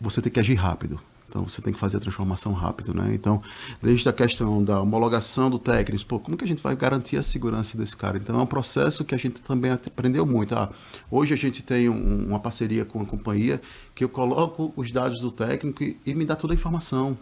você 0.00 0.20
tem 0.20 0.32
que 0.32 0.40
agir 0.40 0.54
rápido. 0.54 1.00
Então 1.34 1.48
você 1.48 1.60
tem 1.60 1.72
que 1.72 1.80
fazer 1.80 1.96
a 1.96 2.00
transformação 2.00 2.52
rápido, 2.52 2.94
né? 2.94 3.12
Então, 3.12 3.42
desde 3.82 4.08
a 4.08 4.12
questão 4.12 4.62
da 4.62 4.80
homologação 4.80 5.50
do 5.50 5.58
técnico, 5.58 6.04
pô, 6.06 6.20
como 6.20 6.36
que 6.36 6.44
a 6.44 6.46
gente 6.46 6.62
vai 6.62 6.76
garantir 6.76 7.16
a 7.16 7.22
segurança 7.22 7.76
desse 7.76 7.96
cara? 7.96 8.16
Então 8.18 8.38
é 8.38 8.42
um 8.42 8.46
processo 8.46 9.04
que 9.04 9.16
a 9.16 9.18
gente 9.18 9.42
também 9.42 9.72
aprendeu 9.72 10.24
muito. 10.24 10.54
Ah, 10.54 10.70
hoje 11.10 11.34
a 11.34 11.36
gente 11.36 11.60
tem 11.60 11.88
um, 11.88 12.28
uma 12.28 12.38
parceria 12.38 12.84
com 12.84 13.02
a 13.02 13.04
companhia 13.04 13.60
que 13.96 14.04
eu 14.04 14.08
coloco 14.08 14.72
os 14.76 14.92
dados 14.92 15.20
do 15.20 15.32
técnico 15.32 15.82
e, 15.82 15.98
e 16.06 16.14
me 16.14 16.24
dá 16.24 16.36
toda 16.36 16.52
a 16.52 16.54
informação. 16.54 17.18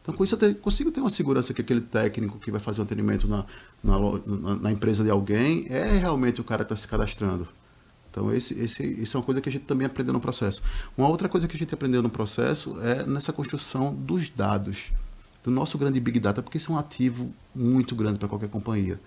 Então, 0.00 0.14
com 0.14 0.22
isso, 0.22 0.36
eu 0.36 0.38
te, 0.38 0.54
consigo 0.60 0.92
ter 0.92 1.00
uma 1.00 1.10
segurança 1.10 1.52
que 1.52 1.60
aquele 1.60 1.80
técnico 1.80 2.38
que 2.38 2.52
vai 2.52 2.60
fazer 2.60 2.80
o 2.80 2.82
um 2.82 2.84
atendimento 2.84 3.26
na, 3.26 3.44
na, 3.82 3.98
na, 4.26 4.54
na, 4.56 4.70
empresa 4.70 5.02
de 5.02 5.10
alguém 5.10 5.66
é 5.70 5.98
realmente 5.98 6.40
o 6.40 6.44
cara 6.44 6.62
que 6.62 6.72
está 6.72 6.76
se 6.76 6.86
cadastrando. 6.86 7.48
Então, 8.14 8.32
esse, 8.32 8.56
esse, 8.60 8.84
isso 8.84 9.16
é 9.16 9.18
uma 9.18 9.24
coisa 9.24 9.40
que 9.40 9.48
a 9.48 9.52
gente 9.52 9.64
também 9.64 9.88
aprendeu 9.88 10.12
no 10.12 10.20
processo. 10.20 10.62
Uma 10.96 11.08
outra 11.08 11.28
coisa 11.28 11.48
que 11.48 11.56
a 11.56 11.58
gente 11.58 11.74
aprendeu 11.74 12.00
no 12.00 12.08
processo 12.08 12.80
é 12.80 13.04
nessa 13.04 13.32
construção 13.32 13.92
dos 13.92 14.30
dados, 14.30 14.92
do 15.42 15.50
nosso 15.50 15.76
grande 15.76 15.98
Big 15.98 16.20
Data, 16.20 16.40
porque 16.40 16.56
isso 16.56 16.70
é 16.70 16.74
um 16.76 16.78
ativo 16.78 17.34
muito 17.52 17.96
grande 17.96 18.20
para 18.20 18.28
qualquer 18.28 18.48
companhia. 18.48 19.00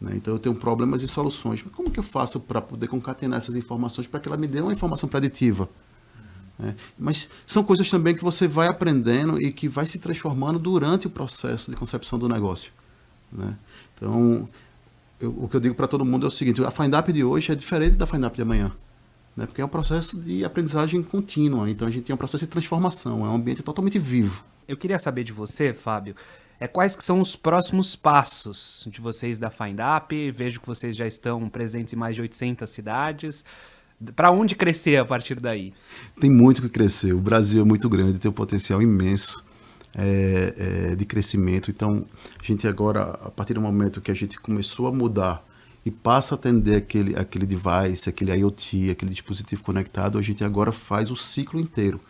Né? 0.00 0.12
Então, 0.14 0.32
eu 0.32 0.38
tenho 0.38 0.54
problemas 0.54 1.02
e 1.02 1.08
soluções. 1.08 1.60
Mas 1.60 1.74
como 1.74 1.90
que 1.90 1.98
eu 1.98 2.04
faço 2.04 2.38
para 2.38 2.62
poder 2.62 2.86
concatenar 2.86 3.38
essas 3.38 3.56
informações 3.56 4.06
para 4.06 4.20
que 4.20 4.28
ela 4.28 4.36
me 4.36 4.46
dê 4.46 4.60
uma 4.60 4.72
informação 4.72 5.08
preditiva? 5.08 5.68
Né? 6.56 6.76
Mas 6.96 7.28
são 7.44 7.64
coisas 7.64 7.90
também 7.90 8.14
que 8.14 8.22
você 8.22 8.46
vai 8.46 8.68
aprendendo 8.68 9.42
e 9.42 9.50
que 9.50 9.66
vai 9.66 9.86
se 9.86 9.98
transformando 9.98 10.60
durante 10.60 11.08
o 11.08 11.10
processo 11.10 11.68
de 11.68 11.76
concepção 11.76 12.16
do 12.16 12.28
negócio. 12.28 12.72
Né? 13.32 13.56
Então, 13.96 14.48
eu, 15.24 15.34
o 15.38 15.48
que 15.48 15.56
eu 15.56 15.60
digo 15.60 15.74
para 15.74 15.86
todo 15.86 16.04
mundo 16.04 16.26
é 16.26 16.28
o 16.28 16.30
seguinte: 16.30 16.62
a 16.64 16.70
FindUp 16.70 17.12
de 17.12 17.24
hoje 17.24 17.52
é 17.52 17.54
diferente 17.54 17.96
da 17.96 18.06
FindUp 18.06 18.34
de 18.34 18.42
amanhã. 18.42 18.72
Né? 19.36 19.46
Porque 19.46 19.60
é 19.60 19.64
um 19.64 19.68
processo 19.68 20.16
de 20.18 20.44
aprendizagem 20.44 21.02
contínua. 21.02 21.68
Então 21.70 21.88
a 21.88 21.90
gente 21.90 22.04
tem 22.04 22.14
um 22.14 22.16
processo 22.18 22.44
de 22.44 22.50
transformação, 22.50 23.24
é 23.24 23.28
um 23.28 23.34
ambiente 23.34 23.62
totalmente 23.62 23.98
vivo. 23.98 24.44
Eu 24.68 24.76
queria 24.76 24.98
saber 24.98 25.24
de 25.24 25.32
você, 25.32 25.72
Fábio, 25.72 26.14
é, 26.60 26.68
quais 26.68 26.94
que 26.94 27.04
são 27.04 27.20
os 27.20 27.34
próximos 27.34 27.96
passos 27.96 28.86
de 28.90 29.00
vocês 29.00 29.38
da 29.38 29.50
FindUp? 29.50 30.30
Vejo 30.32 30.60
que 30.60 30.66
vocês 30.66 30.94
já 30.94 31.06
estão 31.06 31.48
presentes 31.48 31.92
em 31.92 31.96
mais 31.96 32.14
de 32.14 32.20
800 32.20 32.70
cidades. 32.70 33.44
Para 34.14 34.30
onde 34.30 34.54
crescer 34.54 34.96
a 34.96 35.04
partir 35.04 35.38
daí? 35.40 35.72
Tem 36.20 36.30
muito 36.30 36.62
que 36.62 36.68
crescer. 36.68 37.14
O 37.14 37.20
Brasil 37.20 37.62
é 37.62 37.64
muito 37.64 37.88
grande, 37.88 38.18
tem 38.18 38.30
um 38.30 38.34
potencial 38.34 38.82
imenso 38.82 39.44
é, 39.96 40.54
é, 40.92 40.96
de 40.96 41.04
crescimento. 41.04 41.70
Então, 41.70 42.06
a 42.40 42.44
gente 42.44 42.66
agora, 42.66 43.02
a 43.02 43.30
partir 43.30 43.54
do 43.54 43.60
momento 43.60 44.00
que 44.00 44.10
a 44.10 44.14
gente 44.14 44.38
começou 44.40 44.86
a 44.86 44.92
mudar 44.92 45.44
e 45.84 45.90
passa 45.90 46.34
a 46.34 46.36
atender 46.36 46.76
aquele, 46.76 47.16
aquele 47.16 47.46
device, 47.46 48.08
aquele 48.08 48.34
IoT, 48.34 48.90
aquele 48.90 49.10
dispositivo 49.10 49.62
conectado, 49.62 50.18
a 50.18 50.22
gente 50.22 50.44
agora 50.44 50.72
faz 50.72 51.10
o 51.10 51.16
ciclo 51.16 51.60
inteiro. 51.60 52.00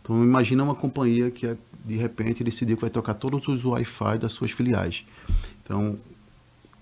Então, 0.00 0.22
imagina 0.22 0.62
uma 0.62 0.74
companhia 0.74 1.30
que 1.30 1.56
de 1.84 1.96
repente 1.96 2.44
decidiu 2.44 2.76
que 2.76 2.82
vai 2.82 2.90
trocar 2.90 3.14
todos 3.14 3.46
os 3.48 3.64
Wi-Fi 3.64 4.18
das 4.18 4.32
suas 4.32 4.50
filiais. 4.50 5.04
Então, 5.64 5.98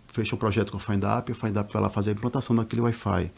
fecha 0.08 0.34
um 0.34 0.38
projeto 0.38 0.72
com 0.72 0.78
a 0.78 0.80
FindUp, 0.80 1.30
a 1.30 1.34
FindUp 1.34 1.72
vai 1.72 1.82
lá 1.82 1.88
fazer 1.88 2.10
a 2.10 2.12
implantação 2.14 2.56
daquele 2.56 2.82
Wi-Fi. 2.82 3.30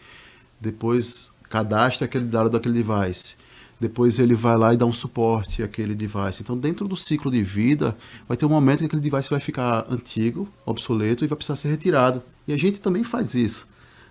Depois, 0.61 1.30
cadastra 1.50 2.06
aquele 2.06 2.24
dado 2.24 2.48
daquele 2.48 2.82
device 2.82 3.37
depois 3.83 4.21
ele 4.21 4.35
vai 4.35 4.57
lá 4.57 4.73
e 4.73 4.77
dá 4.77 4.87
um 4.87 4.92
suporte 4.92 5.61
àquele 5.61 5.92
device. 5.92 6.40
Então, 6.40 6.57
dentro 6.57 6.87
do 6.87 6.97
ciclo 6.97 7.33
de 7.33 7.42
vida, 7.42 7.97
vai 8.29 8.37
ter 8.37 8.47
um 8.47 8.49
momento 8.49 8.79
que 8.79 8.85
aquele 8.85 9.03
device 9.03 9.29
vai 9.29 9.40
ficar 9.40 9.85
antigo, 9.90 10.49
obsoleto 10.64 11.25
e 11.25 11.27
vai 11.27 11.35
precisar 11.35 11.57
ser 11.57 11.68
retirado. 11.68 12.23
E 12.47 12.53
a 12.53 12.57
gente 12.57 12.81
também 12.81 13.03
faz 13.03 13.35
isso. 13.35 13.66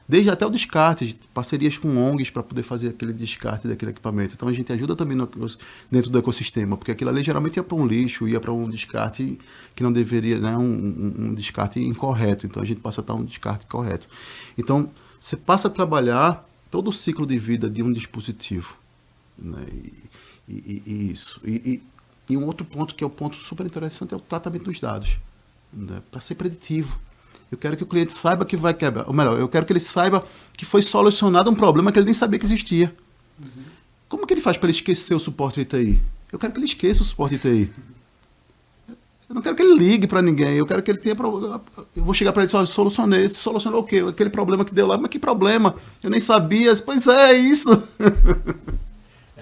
Desde 0.10 0.30
até 0.30 0.46
o 0.46 0.50
descarte, 0.50 1.18
parcerias 1.34 1.78
com 1.78 1.88
ONGs 1.88 2.30
para 2.30 2.44
poder 2.44 2.64
fazer 2.64 2.90
aquele 2.90 3.14
descarte 3.14 3.66
daquele 3.66 3.92
equipamento. 3.92 4.34
Então 4.36 4.50
a 4.50 4.52
gente 4.52 4.74
ajuda 4.74 4.94
também 4.94 5.16
no, 5.16 5.30
dentro 5.90 6.12
do 6.12 6.18
ecossistema, 6.18 6.76
porque 6.76 6.92
aquilo 6.92 7.10
ali 7.10 7.24
geralmente 7.24 7.56
ia 7.56 7.64
para 7.64 7.78
um 7.78 7.88
lixo, 7.88 8.28
ia 8.28 8.42
para 8.42 8.52
um 8.52 8.68
descarte 8.68 9.40
que 9.74 9.82
não 9.82 9.94
deveria, 9.94 10.38
né, 10.38 10.58
um, 10.58 10.64
um, 10.64 11.14
um 11.18 11.34
descarte 11.34 11.80
incorreto. 11.80 12.46
Então 12.46 12.62
a 12.62 12.66
gente 12.66 12.82
passa 12.82 13.00
a 13.00 13.04
estar 13.04 13.14
um 13.14 13.24
descarte 13.24 13.66
correto. 13.68 14.10
Então 14.58 14.92
você 15.18 15.38
passa 15.38 15.70
a 15.70 15.72
trabalhar 15.72 16.46
todo 16.70 16.90
o 16.90 16.94
ciclo 16.94 17.26
de 17.26 17.38
vida 17.38 17.70
de 17.70 17.82
um 17.82 17.94
dispositivo. 17.94 18.81
Né? 19.38 19.66
E, 19.72 20.54
e, 20.54 20.84
e, 20.86 21.12
isso. 21.12 21.40
E, 21.44 21.82
e, 22.30 22.38
um 22.38 22.46
outro 22.46 22.66
ponto 22.66 22.96
que 22.96 23.04
é 23.04 23.08
um 23.08 23.12
ponto 23.12 23.36
super 23.38 23.66
interessante 23.66 24.14
é 24.14 24.18
o 24.18 24.20
tratamento 24.20 24.66
dos 24.66 24.80
dados. 24.80 25.18
Né? 25.72 26.02
Para 26.10 26.20
ser 26.20 26.36
preditivo. 26.36 27.00
Eu 27.52 27.58
quero 27.58 27.76
que 27.76 27.84
o 27.84 27.86
cliente 27.86 28.14
saiba 28.14 28.46
que 28.46 28.56
vai 28.56 28.74
quebrar. 28.74 29.08
Ou 29.08 29.14
melhor, 29.14 29.38
eu 29.38 29.50
quero 29.50 29.66
que 29.66 29.74
ele 29.74 29.80
saiba 29.80 30.24
que 30.58 30.64
foi 30.64 30.82
solucionado 30.82 31.50
um 31.50 31.56
problema 31.56 31.92
que 31.92 32.00
ele 32.00 32.06
nem 32.06 32.14
sabia 32.14 32.40
que 32.40 32.46
existia. 32.46 32.96
Uhum. 33.40 33.64
Como 34.08 34.26
que 34.26 34.34
ele 34.34 34.42
faz 34.42 34.58
para 34.58 34.68
ele 34.68 34.78
esquecer 34.78 35.16
o 35.16 35.20
suporte 35.20 35.64
de 35.64 35.66
TI? 35.66 36.02
Eu 36.32 36.40
quero 36.40 36.54
que 36.54 36.60
ele 36.60 36.66
esqueça 36.66 37.02
o 37.02 37.06
suporte 37.06 37.38
de 37.38 37.42
TI. 37.42 37.74
Eu 39.32 39.36
não 39.36 39.42
quero 39.42 39.56
que 39.56 39.62
ele 39.62 39.78
ligue 39.78 40.08
para 40.08 40.22
ninguém. 40.22 40.56
Eu 40.56 40.66
quero 40.66 40.84
que 40.84 40.92
ele 40.92 40.98
tenha. 40.98 41.16
Eu 41.16 42.04
vou 42.04 42.14
chegar 42.14 42.34
para 42.34 42.44
ele 42.44 42.52
e 42.52 42.68
solucionei. 42.68 43.30
Solucionou 43.30 43.80
o 43.80 43.84
quê? 43.86 44.00
Aquele 44.00 44.30
problema 44.30 44.66
que 44.66 44.74
deu 44.74 44.86
lá. 44.86 44.98
Mas 44.98 45.10
que 45.10 45.18
problema? 45.18 45.76
Eu 46.04 46.10
nem 46.10 46.20
sabia. 46.20 46.76
Pois 46.76 47.08
é, 47.08 47.32
é 47.32 47.38
isso. 47.38 47.72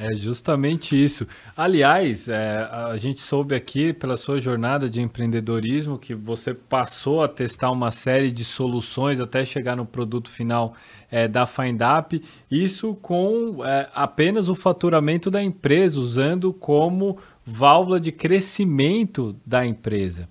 É 0.01 0.13
justamente 0.13 0.95
isso. 0.95 1.27
Aliás, 1.57 2.29
é, 2.29 2.69
a 2.71 2.95
gente 2.95 3.21
soube 3.21 3.53
aqui 3.53 3.91
pela 3.91 4.15
sua 4.15 4.39
jornada 4.39 4.89
de 4.89 5.01
empreendedorismo 5.01 5.99
que 5.99 6.15
você 6.15 6.53
passou 6.53 7.21
a 7.21 7.27
testar 7.27 7.69
uma 7.69 7.91
série 7.91 8.31
de 8.31 8.45
soluções 8.45 9.19
até 9.19 9.43
chegar 9.43 9.75
no 9.75 9.85
produto 9.85 10.29
final 10.29 10.73
é, 11.11 11.27
da 11.27 11.45
FindUp, 11.45 12.23
isso 12.49 12.95
com 13.01 13.65
é, 13.65 13.89
apenas 13.93 14.47
o 14.47 14.55
faturamento 14.55 15.29
da 15.29 15.43
empresa, 15.43 15.99
usando 15.99 16.53
como 16.53 17.17
válvula 17.45 17.99
de 17.99 18.13
crescimento 18.13 19.35
da 19.45 19.65
empresa. 19.65 20.29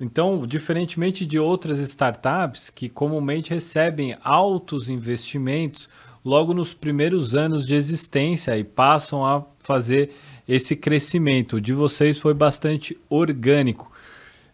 Então, 0.00 0.44
diferentemente 0.44 1.24
de 1.24 1.38
outras 1.38 1.78
startups 1.78 2.68
que 2.68 2.88
comumente 2.88 3.50
recebem 3.50 4.16
altos 4.24 4.90
investimentos, 4.90 5.88
logo 6.24 6.54
nos 6.54 6.72
primeiros 6.72 7.34
anos 7.34 7.66
de 7.66 7.74
existência 7.74 8.56
e 8.56 8.64
passam 8.64 9.24
a 9.24 9.44
fazer 9.60 10.10
esse 10.48 10.74
crescimento. 10.74 11.56
O 11.56 11.60
de 11.60 11.72
vocês 11.72 12.18
foi 12.18 12.32
bastante 12.32 12.96
orgânico. 13.08 13.92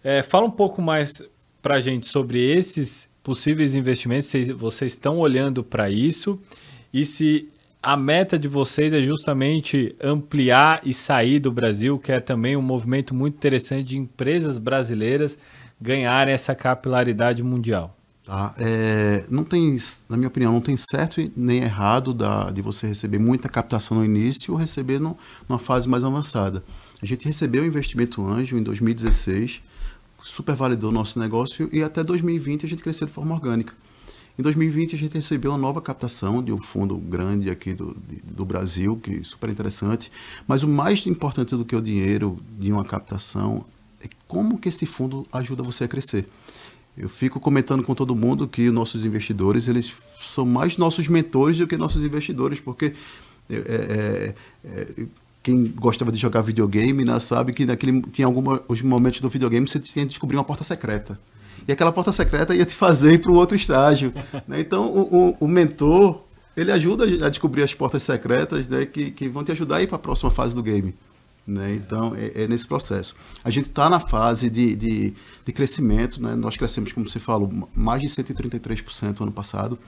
É, 0.03 0.23
fala 0.23 0.47
um 0.47 0.51
pouco 0.51 0.83
mais 0.83 1.23
para 1.63 1.77
a 1.77 1.81
gente 1.81 2.09
sobre 2.09 2.41
esses 2.41 3.09
possíveis 3.23 3.75
investimentos, 3.75 4.29
se 4.29 4.53
vocês 4.53 4.93
estão 4.93 5.19
olhando 5.19 5.63
para 5.63 5.91
isso 5.91 6.41
e 6.93 7.05
se 7.05 7.49
a 7.83 7.97
meta 7.97 8.39
de 8.39 8.49
vocês 8.49 8.93
é 8.93 9.01
justamente 9.01 9.95
ampliar 10.03 10.81
e 10.85 10.93
sair 10.93 11.39
do 11.39 11.53
Brasil, 11.53 11.99
que 11.99 12.13
é 12.13 12.21
também 12.21 12.57
um 12.57 12.63
movimento 12.63 13.15
muito 13.15 13.37
interessante 13.37 13.85
de 13.85 13.99
empresas 13.99 14.59
brasileiras 14.59 15.39
ganharem 15.81 16.35
essa 16.35 16.55
capilaridade 16.55 17.43
mundial. 17.43 17.97
Tá? 18.31 18.55
É, 18.59 19.25
não 19.29 19.43
tem, 19.43 19.77
na 20.09 20.17
minha 20.17 20.29
opinião, 20.29 20.53
não 20.53 20.61
tem 20.61 20.77
certo 20.77 21.21
nem 21.35 21.65
errado 21.65 22.15
da, 22.15 22.53
de 22.53 22.63
você 22.63 22.87
receber 22.87 23.19
muita 23.19 23.49
captação 23.49 23.97
no 23.97 24.05
início 24.05 24.53
ou 24.53 24.57
receber 24.57 25.01
no, 25.01 25.19
numa 25.49 25.59
fase 25.59 25.89
mais 25.89 26.05
avançada. 26.05 26.63
A 27.03 27.07
gente 27.07 27.27
recebeu 27.27 27.65
o 27.65 27.67
investimento 27.67 28.25
anjo 28.25 28.57
em 28.57 28.63
2016, 28.63 29.61
super 30.23 30.55
validou 30.55 30.91
o 30.91 30.93
nosso 30.93 31.19
negócio 31.19 31.69
e 31.73 31.83
até 31.83 32.05
2020 32.05 32.67
a 32.67 32.69
gente 32.69 32.85
cresceu 32.85 33.09
de 33.09 33.13
forma 33.13 33.35
orgânica. 33.35 33.75
Em 34.39 34.43
2020 34.45 34.95
a 34.95 34.99
gente 34.99 35.15
recebeu 35.15 35.51
uma 35.51 35.59
nova 35.59 35.83
captação 35.83 36.41
de 36.41 36.53
um 36.53 36.59
fundo 36.59 36.97
grande 36.97 37.51
aqui 37.51 37.75
do, 37.75 37.97
do 38.23 38.45
Brasil, 38.45 38.97
que 39.03 39.17
é 39.17 39.23
super 39.25 39.51
interessante. 39.51 40.09
Mas 40.47 40.63
o 40.63 40.69
mais 40.69 41.05
importante 41.05 41.57
do 41.57 41.65
que 41.65 41.75
o 41.75 41.83
dinheiro 41.83 42.39
de 42.57 42.71
uma 42.71 42.85
captação 42.85 43.67
é 44.01 44.09
como 44.29 44.57
que 44.57 44.69
esse 44.69 44.87
fundo 44.87 45.27
ajuda 45.33 45.65
você 45.65 45.83
a 45.83 45.89
crescer. 45.89 46.29
Eu 47.01 47.09
fico 47.09 47.41
comentando 47.41 47.83
com 47.83 47.95
todo 47.95 48.15
mundo 48.15 48.47
que 48.47 48.69
os 48.69 48.75
nossos 48.75 49.07
investidores 49.07 49.67
eles 49.69 49.91
são 50.21 50.45
mais 50.45 50.77
nossos 50.77 51.09
mentores 51.09 51.57
do 51.57 51.67
que 51.67 51.75
nossos 51.75 52.05
investidores, 52.05 52.61
porque 52.61 52.93
é, 53.49 53.55
é, 53.55 54.35
é, 54.67 55.07
quem 55.43 55.65
gostava 55.65 56.13
de 56.13 56.19
jogar 56.19 56.43
videogame 56.43 57.03
né, 57.03 57.19
sabe 57.19 57.55
que 57.55 57.65
naquele, 57.65 58.03
tinha 58.03 58.27
alguns 58.27 58.83
momentos 58.83 59.23
do 59.23 59.31
videogame 59.31 59.67
você 59.67 59.81
tinha 59.81 60.05
que 60.05 60.11
descobrir 60.11 60.37
uma 60.37 60.45
porta 60.45 60.63
secreta. 60.63 61.19
E 61.67 61.73
aquela 61.73 61.91
porta 61.91 62.13
secreta 62.13 62.55
ia 62.55 62.67
te 62.67 62.75
fazer 62.75 63.15
ir 63.15 63.19
para 63.19 63.31
o 63.31 63.35
outro 63.35 63.57
estágio. 63.57 64.13
Né? 64.47 64.61
Então, 64.61 64.91
o, 64.91 65.31
o, 65.31 65.37
o, 65.41 65.49
mentor, 65.49 66.23
ele 66.55 66.71
ajuda 66.71 67.05
a 67.27 67.31
descobrir 67.31 67.63
as 67.63 67.73
portas 67.73 68.03
secretas 68.03 68.69
né, 68.69 68.85
que, 68.85 69.11
que 69.11 69.27
vão 69.27 69.43
te 69.43 69.53
ajudar 69.53 69.77
a 69.77 69.83
ir 69.83 69.87
para 69.87 69.97
a 69.97 69.99
próxima 69.99 70.31
fase 70.31 70.55
do 70.55 70.63
game. 70.63 70.95
Né? 71.47 71.75
Então, 71.75 72.15
é, 72.15 72.45
é, 72.45 72.49
nesse 72.49 72.67
processo. 72.67 73.15
A 73.43 73.51
gente 73.51 73.69
está 73.69 73.89
na 73.89 73.99
fase 73.99 74.49
de, 74.49 74.77
de, 74.77 75.15
de 75.45 75.53
crescimento. 75.53 76.23
Né? 76.23 76.35
Nós 76.35 76.57
crescemos, 76.57 76.93
como 76.93 77.09
você 77.09 77.19
falou, 77.19 77.69
mais 77.75 78.03
de 78.03 78.09
133% 78.09 79.21
ano 79.21 79.33
passado. 79.33 79.79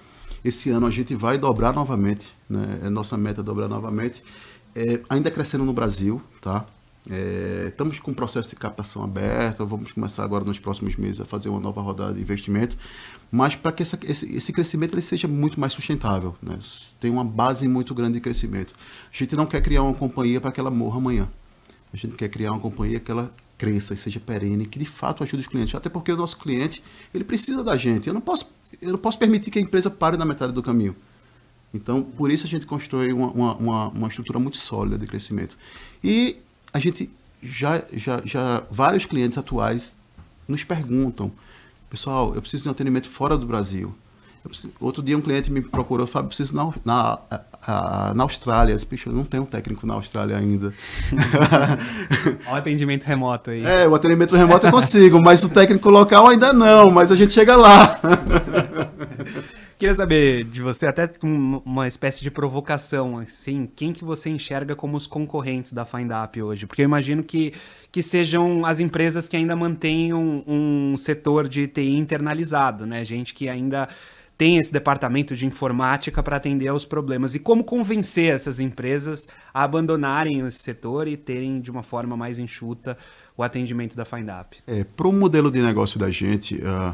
Esse 0.45 0.71
ano 0.71 0.87
a 0.87 0.91
gente 0.91 1.15
vai 1.15 1.39
dobrar 1.39 1.73
novamente. 1.73 2.27
Né? 2.49 2.81
É 2.83 2.91
nossa 2.91 3.17
meta 3.17 3.43
dobrar 3.43 3.69
novamente. 3.69 4.25
É, 4.75 5.01
ainda 5.09 5.31
crescendo 5.31 5.65
no 5.65 5.73
Brasil, 5.73 6.21
tá? 6.41 6.67
É, 7.11 7.65
estamos 7.67 7.99
com 7.99 8.13
um 8.13 8.15
processo 8.15 8.51
de 8.51 8.57
captação 8.57 9.03
aberto, 9.03 9.67
vamos 9.67 9.91
começar 9.91 10.23
agora 10.23 10.45
nos 10.45 10.61
próximos 10.61 10.95
meses 10.95 11.21
a 11.21 11.25
fazer 11.25 11.49
uma 11.49 11.59
nova 11.59 11.81
rodada 11.81 12.15
de 12.15 12.21
investimento, 12.21 12.77
mas 13.31 13.57
para 13.57 13.73
que 13.73 13.83
essa, 13.83 13.99
esse, 14.05 14.33
esse, 14.37 14.53
crescimento 14.53 14.95
ele 14.95 15.03
seja 15.03 15.27
muito 15.27 15.59
mais 15.59 15.73
sustentável, 15.73 16.37
né? 16.41 16.57
tem 17.01 17.11
uma 17.11 17.25
base 17.25 17.67
muito 17.67 17.93
grande 17.93 18.15
de 18.15 18.21
crescimento. 18.21 18.73
A 19.13 19.17
gente 19.17 19.35
não 19.35 19.47
quer 19.47 19.61
criar 19.61 19.83
uma 19.83 19.95
companhia 19.95 20.41
para 20.41 20.53
que 20.53 20.61
ela 20.61 20.71
morra 20.71 20.99
amanhã, 20.99 21.29
a 21.93 21.97
gente 21.97 22.15
quer 22.15 22.29
criar 22.29 22.53
uma 22.53 22.61
companhia 22.61 22.99
que 22.99 23.11
ela 23.11 23.33
cresça 23.59 23.95
e 23.95 23.97
seja 23.97 24.19
perene, 24.19 24.67
que 24.67 24.79
de 24.79 24.87
fato 24.87 25.23
ajude 25.23 25.43
os 25.43 25.47
clientes, 25.47 25.75
até 25.75 25.89
porque 25.89 26.11
o 26.11 26.17
nosso 26.17 26.37
cliente 26.39 26.83
ele 27.15 27.23
precisa 27.23 27.63
da 27.63 27.77
gente, 27.77 28.09
eu 28.09 28.15
não 28.15 28.21
posso, 28.21 28.51
eu 28.81 28.91
não 28.91 28.99
posso 28.99 29.19
permitir 29.19 29.51
que 29.51 29.59
a 29.59 29.63
empresa 29.63 29.91
pare 29.91 30.17
na 30.17 30.25
metade 30.25 30.53
do 30.53 30.63
caminho. 30.63 30.97
Então, 31.73 32.03
por 32.03 32.31
isso 32.31 32.45
a 32.45 32.49
gente 32.49 32.67
constrói 32.67 33.13
uma, 33.13 33.29
uma, 33.29 33.55
uma, 33.55 33.89
uma 33.89 34.09
estrutura 34.09 34.39
muito 34.39 34.59
sólida 34.59 34.99
de 34.99 35.07
crescimento. 35.07 35.57
E 36.03 36.37
a 36.73 36.79
gente 36.79 37.11
já, 37.43 37.85
já, 37.93 38.21
já 38.25 38.63
vários 38.71 39.07
clientes 39.07 39.39
atuais 39.39 39.97
nos 40.47 40.65
perguntam, 40.65 41.33
pessoal, 41.89 42.35
eu 42.35 42.41
preciso 42.41 42.65
de 42.65 42.69
um 42.69 42.73
atendimento 42.73 43.09
fora 43.09 43.39
do 43.39 43.47
Brasil. 43.47 43.95
Outro 44.81 45.03
dia 45.03 45.17
um 45.17 45.21
cliente 45.21 45.53
me 45.53 45.63
procurou, 45.63 46.07
Fábio, 46.07 46.29
preciso 46.29 46.55
na, 46.57 46.73
na, 46.85 47.19
na 48.15 48.23
Austrália. 48.25 48.73
Eu 48.73 48.77
disse, 48.77 49.07
eu 49.07 49.13
não 49.13 49.25
tenho 49.25 49.45
um 49.45 49.47
técnico 49.47 49.87
na 49.87 49.95
Austrália 49.95 50.37
ainda. 50.37 50.75
o 52.51 52.55
atendimento 52.55 53.05
remoto 53.05 53.51
aí. 53.51 53.65
É, 53.65 53.87
o 53.87 53.95
atendimento 53.95 54.35
remoto 54.35 54.67
eu 54.67 54.73
consigo, 54.73 55.21
mas 55.23 55.45
o 55.45 55.49
técnico 55.49 55.89
local 55.89 56.29
ainda 56.29 56.53
não, 56.53 56.91
mas 56.91 57.13
a 57.13 57.15
gente 57.15 57.33
chega 57.33 57.55
lá. 57.57 58.01
Queria 59.83 59.97
saber 59.97 60.45
de 60.45 60.63
você, 60.63 60.87
até 60.87 61.11
uma 61.21 61.89
espécie 61.89 62.23
de 62.23 62.31
provocação, 62.31 63.19
assim, 63.19 63.69
quem 63.75 63.93
que 63.93 64.05
você 64.05 64.31
enxerga 64.31 64.77
como 64.77 64.97
os 64.97 65.09
concorrentes 65.09 65.73
da 65.73 65.85
FindUp 65.85 66.41
hoje? 66.41 66.67
Porque 66.67 66.83
eu 66.83 66.85
imagino 66.85 67.21
que, 67.25 67.53
que 67.91 68.01
sejam 68.01 68.65
as 68.65 68.79
empresas 68.79 69.27
que 69.27 69.37
ainda 69.37 69.57
mantêm 69.57 70.15
um, 70.15 70.45
um 70.47 70.97
setor 70.97 71.49
de 71.49 71.67
TI 71.67 71.97
internalizado, 71.97 72.87
né? 72.87 73.05
Gente 73.05 73.35
que 73.35 73.49
ainda 73.49 73.89
tem 74.43 74.59
esse 74.59 74.73
departamento 74.73 75.37
de 75.37 75.47
informática 75.47 76.21
para 76.21 76.37
atender 76.37 76.67
aos 76.67 76.85
problemas. 76.85 77.37
E 77.37 77.39
como 77.39 77.63
convencer 77.63 78.35
essas 78.35 78.59
empresas 78.59 79.29
a 79.55 79.63
abandonarem 79.63 80.45
esse 80.45 80.59
setor 80.59 81.07
e 81.07 81.17
terem 81.17 81.61
de 81.61 81.71
uma 81.71 81.85
forma 81.85 82.17
mais 82.17 82.41
enxuta 82.41 82.99
o 83.37 83.45
atendimento 83.45 83.95
da 83.95 84.05
FindUp? 84.05 84.57
É, 84.67 84.83
para 84.83 85.07
o 85.07 85.13
modelo 85.13 85.49
de 85.49 85.63
negócio 85.63 85.97
da 85.97 86.11
gente... 86.11 86.57
Uh 86.57 86.93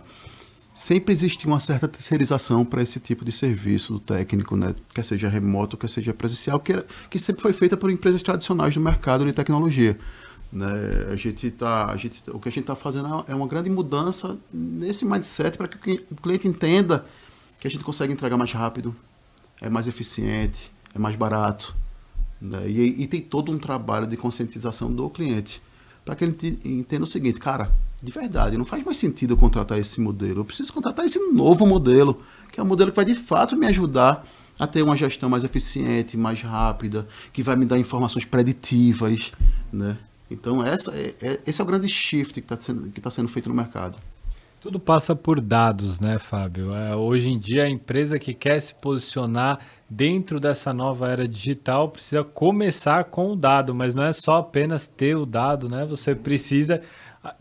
sempre 0.74 1.12
existiu 1.12 1.50
uma 1.50 1.58
certa 1.58 1.88
terceirização 1.88 2.64
para 2.64 2.80
esse 2.80 3.00
tipo 3.00 3.24
de 3.24 3.32
serviço 3.32 3.98
técnico, 3.98 4.54
né? 4.54 4.76
quer 4.94 5.04
seja 5.04 5.28
remoto, 5.28 5.76
quer 5.76 5.88
seja 5.88 6.14
presencial, 6.14 6.60
que, 6.60 6.72
era, 6.72 6.86
que 7.10 7.18
sempre 7.18 7.42
foi 7.42 7.52
feita 7.52 7.76
por 7.76 7.90
empresas 7.90 8.22
tradicionais 8.22 8.74
do 8.74 8.80
mercado 8.80 9.24
de 9.24 9.32
tecnologia. 9.32 9.98
Né? 10.52 10.68
A 11.10 11.16
gente 11.16 11.50
tá, 11.50 11.90
a 11.90 11.96
gente, 11.96 12.22
o 12.30 12.38
que 12.38 12.48
a 12.48 12.52
gente 12.52 12.62
está 12.62 12.76
fazendo 12.76 13.24
é 13.26 13.34
uma 13.34 13.48
grande 13.48 13.68
mudança 13.68 14.38
nesse 14.52 15.04
mindset 15.04 15.58
para 15.58 15.66
que 15.66 16.04
o 16.12 16.14
cliente 16.14 16.46
entenda 16.46 17.04
que 17.58 17.66
a 17.66 17.70
gente 17.70 17.84
consegue 17.84 18.12
entregar 18.12 18.36
mais 18.36 18.52
rápido, 18.52 18.94
é 19.60 19.68
mais 19.68 19.88
eficiente, 19.88 20.70
é 20.94 20.98
mais 20.98 21.16
barato. 21.16 21.74
Né? 22.40 22.68
E, 22.68 23.02
e 23.02 23.06
tem 23.06 23.20
todo 23.20 23.50
um 23.50 23.58
trabalho 23.58 24.06
de 24.06 24.16
conscientização 24.16 24.92
do 24.92 25.08
cliente 25.10 25.60
para 26.04 26.14
que 26.16 26.24
ele 26.24 26.60
entenda 26.64 27.04
o 27.04 27.06
seguinte, 27.06 27.38
cara, 27.38 27.70
de 28.02 28.12
verdade, 28.12 28.56
não 28.56 28.64
faz 28.64 28.82
mais 28.84 28.96
sentido 28.96 29.34
eu 29.34 29.36
contratar 29.36 29.78
esse 29.78 30.00
modelo. 30.00 30.40
Eu 30.40 30.44
preciso 30.44 30.72
contratar 30.72 31.04
esse 31.04 31.18
novo 31.32 31.66
modelo, 31.66 32.22
que 32.52 32.60
é 32.60 32.62
um 32.62 32.66
modelo 32.66 32.90
que 32.90 32.96
vai 32.96 33.04
de 33.04 33.14
fato 33.14 33.56
me 33.56 33.66
ajudar 33.66 34.26
a 34.58 34.66
ter 34.66 34.82
uma 34.82 34.96
gestão 34.96 35.28
mais 35.28 35.44
eficiente, 35.44 36.16
mais 36.16 36.40
rápida, 36.40 37.06
que 37.32 37.42
vai 37.42 37.56
me 37.56 37.66
dar 37.66 37.78
informações 37.78 38.24
preditivas, 38.24 39.32
né? 39.72 39.98
Então 40.30 40.64
essa 40.64 40.92
é, 40.92 41.14
é 41.20 41.40
esse 41.46 41.60
é 41.60 41.64
o 41.64 41.66
grande 41.66 41.88
shift 41.88 42.34
que 42.34 42.40
está 42.40 42.60
sendo, 42.60 42.90
tá 42.90 43.10
sendo 43.10 43.28
feito 43.28 43.48
no 43.48 43.54
mercado. 43.54 43.98
Tudo 44.60 44.80
passa 44.80 45.14
por 45.14 45.40
dados, 45.40 46.00
né, 46.00 46.18
Fábio? 46.18 46.74
É, 46.74 46.96
hoje 46.96 47.30
em 47.30 47.38
dia, 47.38 47.62
a 47.62 47.70
empresa 47.70 48.18
que 48.18 48.34
quer 48.34 48.60
se 48.60 48.74
posicionar 48.74 49.60
dentro 49.88 50.40
dessa 50.40 50.72
nova 50.74 51.08
era 51.08 51.28
digital 51.28 51.88
precisa 51.90 52.24
começar 52.24 53.04
com 53.04 53.32
o 53.32 53.36
dado, 53.36 53.72
mas 53.72 53.94
não 53.94 54.02
é 54.02 54.12
só 54.12 54.38
apenas 54.38 54.88
ter 54.88 55.16
o 55.16 55.24
dado, 55.24 55.68
né? 55.68 55.86
Você 55.86 56.12
precisa 56.12 56.82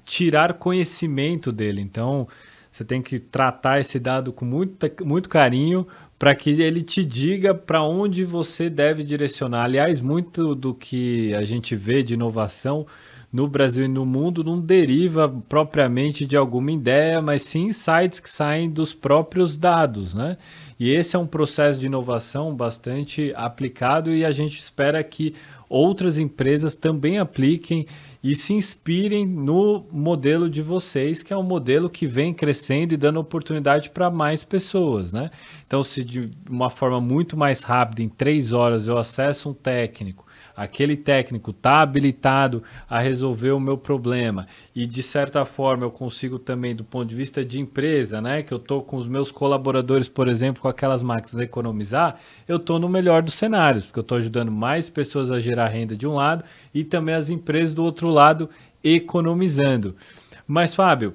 tirar 0.06 0.54
conhecimento 0.54 1.52
dele. 1.52 1.82
Então, 1.82 2.28
você 2.70 2.86
tem 2.86 3.02
que 3.02 3.20
tratar 3.20 3.80
esse 3.80 4.00
dado 4.00 4.32
com 4.32 4.46
muito 4.46 5.28
carinho 5.28 5.88
para 6.20 6.36
que 6.36 6.62
ele 6.62 6.84
te 6.84 7.04
diga 7.04 7.56
para 7.56 7.82
onde 7.82 8.24
você 8.26 8.70
deve 8.70 9.04
direcionar. 9.04 9.64
Aliás, 9.64 10.00
muito 10.02 10.54
do 10.54 10.72
que 10.72 11.34
a 11.34 11.42
gente 11.42 11.76
vê 11.76 12.04
de 12.04 12.14
inovação 12.14 12.86
no 13.32 13.48
Brasil 13.48 13.86
e 13.86 13.90
no 13.90 14.06
mundo 14.06 14.44
não 14.44 14.60
deriva 14.60 15.28
propriamente 15.50 16.26
de 16.26 16.38
alguma 16.38 16.72
ideia, 16.72 17.22
mas 17.22 17.42
sim 17.42 17.68
insights 17.68 18.20
que 18.20 18.30
saem 18.30 18.70
dos 18.70 18.94
próprios 18.94 19.58
dados, 19.58 20.14
né? 20.14 20.38
E 20.80 20.90
esse 20.92 21.16
é 21.16 21.20
um 21.20 21.28
processo 21.28 21.80
de 21.80 21.88
inovação 21.88 22.56
bastante 22.56 23.34
aplicado 23.36 24.14
e 24.14 24.24
a 24.24 24.32
gente 24.32 24.60
espera 24.60 25.04
que 25.04 25.36
outras 25.68 26.18
empresas 26.18 26.76
também 26.76 27.18
apliquem 27.20 27.86
e 28.24 28.36
se 28.36 28.54
inspirem 28.54 29.26
no 29.26 29.86
modelo 29.92 30.50
de 30.50 30.62
vocês, 30.62 31.22
que 31.22 31.34
é 31.34 31.38
um 31.38 31.44
modelo 31.44 31.90
que 31.90 32.06
vem 32.06 32.34
crescendo 32.34 32.94
e 32.94 32.98
dando 32.98 33.20
oportunidade 33.20 33.90
para 33.90 34.10
mais 34.10 34.44
pessoas, 34.44 35.12
né? 35.12 35.32
Então, 35.66 35.84
se 35.84 36.04
de 36.04 36.26
uma 36.50 36.70
forma 36.70 37.00
muito 37.00 37.38
mais 37.38 37.62
rápida, 37.62 38.02
em 38.02 38.10
três 38.10 38.52
horas, 38.52 38.88
eu 38.88 38.98
acesso 38.98 39.50
um 39.50 39.54
técnico 39.54 40.27
aquele 40.58 40.98
técnico 40.98 41.52
está 41.52 41.82
habilitado 41.82 42.64
a 42.90 42.98
resolver 43.00 43.52
o 43.52 43.60
meu 43.60 43.78
problema 43.78 44.48
e 44.76 44.88
de 44.88 45.04
certa 45.04 45.46
forma 45.46 45.86
eu 45.86 45.92
consigo 45.92 46.40
também 46.40 46.76
do 46.76 46.84
ponto 46.84 47.08
de 47.08 47.16
vista 47.16 47.46
de 47.46 47.60
empresa, 47.60 48.20
né, 48.20 48.42
que 48.42 48.52
eu 48.52 48.58
estou 48.58 48.82
com 48.82 48.98
os 48.98 49.08
meus 49.08 49.30
colaboradores, 49.30 50.10
por 50.10 50.28
exemplo, 50.28 50.64
com 50.64 50.68
aquelas 50.68 51.04
máquinas 51.04 51.38
a 51.38 51.44
economizar, 51.44 52.20
eu 52.48 52.58
estou 52.58 52.80
no 52.80 52.90
melhor 52.90 53.22
dos 53.22 53.36
cenários, 53.36 53.86
porque 53.86 54.00
eu 54.00 54.02
estou 54.02 54.18
ajudando 54.18 54.52
mais 54.52 54.90
pessoas 54.90 55.30
a 55.30 55.40
gerar 55.40 55.68
renda 55.68 55.96
de 55.96 56.08
um 56.08 56.16
lado 56.16 56.44
e 56.74 56.84
também 56.84 57.14
as 57.14 57.30
empresas 57.30 57.72
do 57.72 57.84
outro 57.84 58.10
lado 58.10 58.50
economizando. 58.84 59.96
Mas 60.48 60.74
Fábio, 60.74 61.14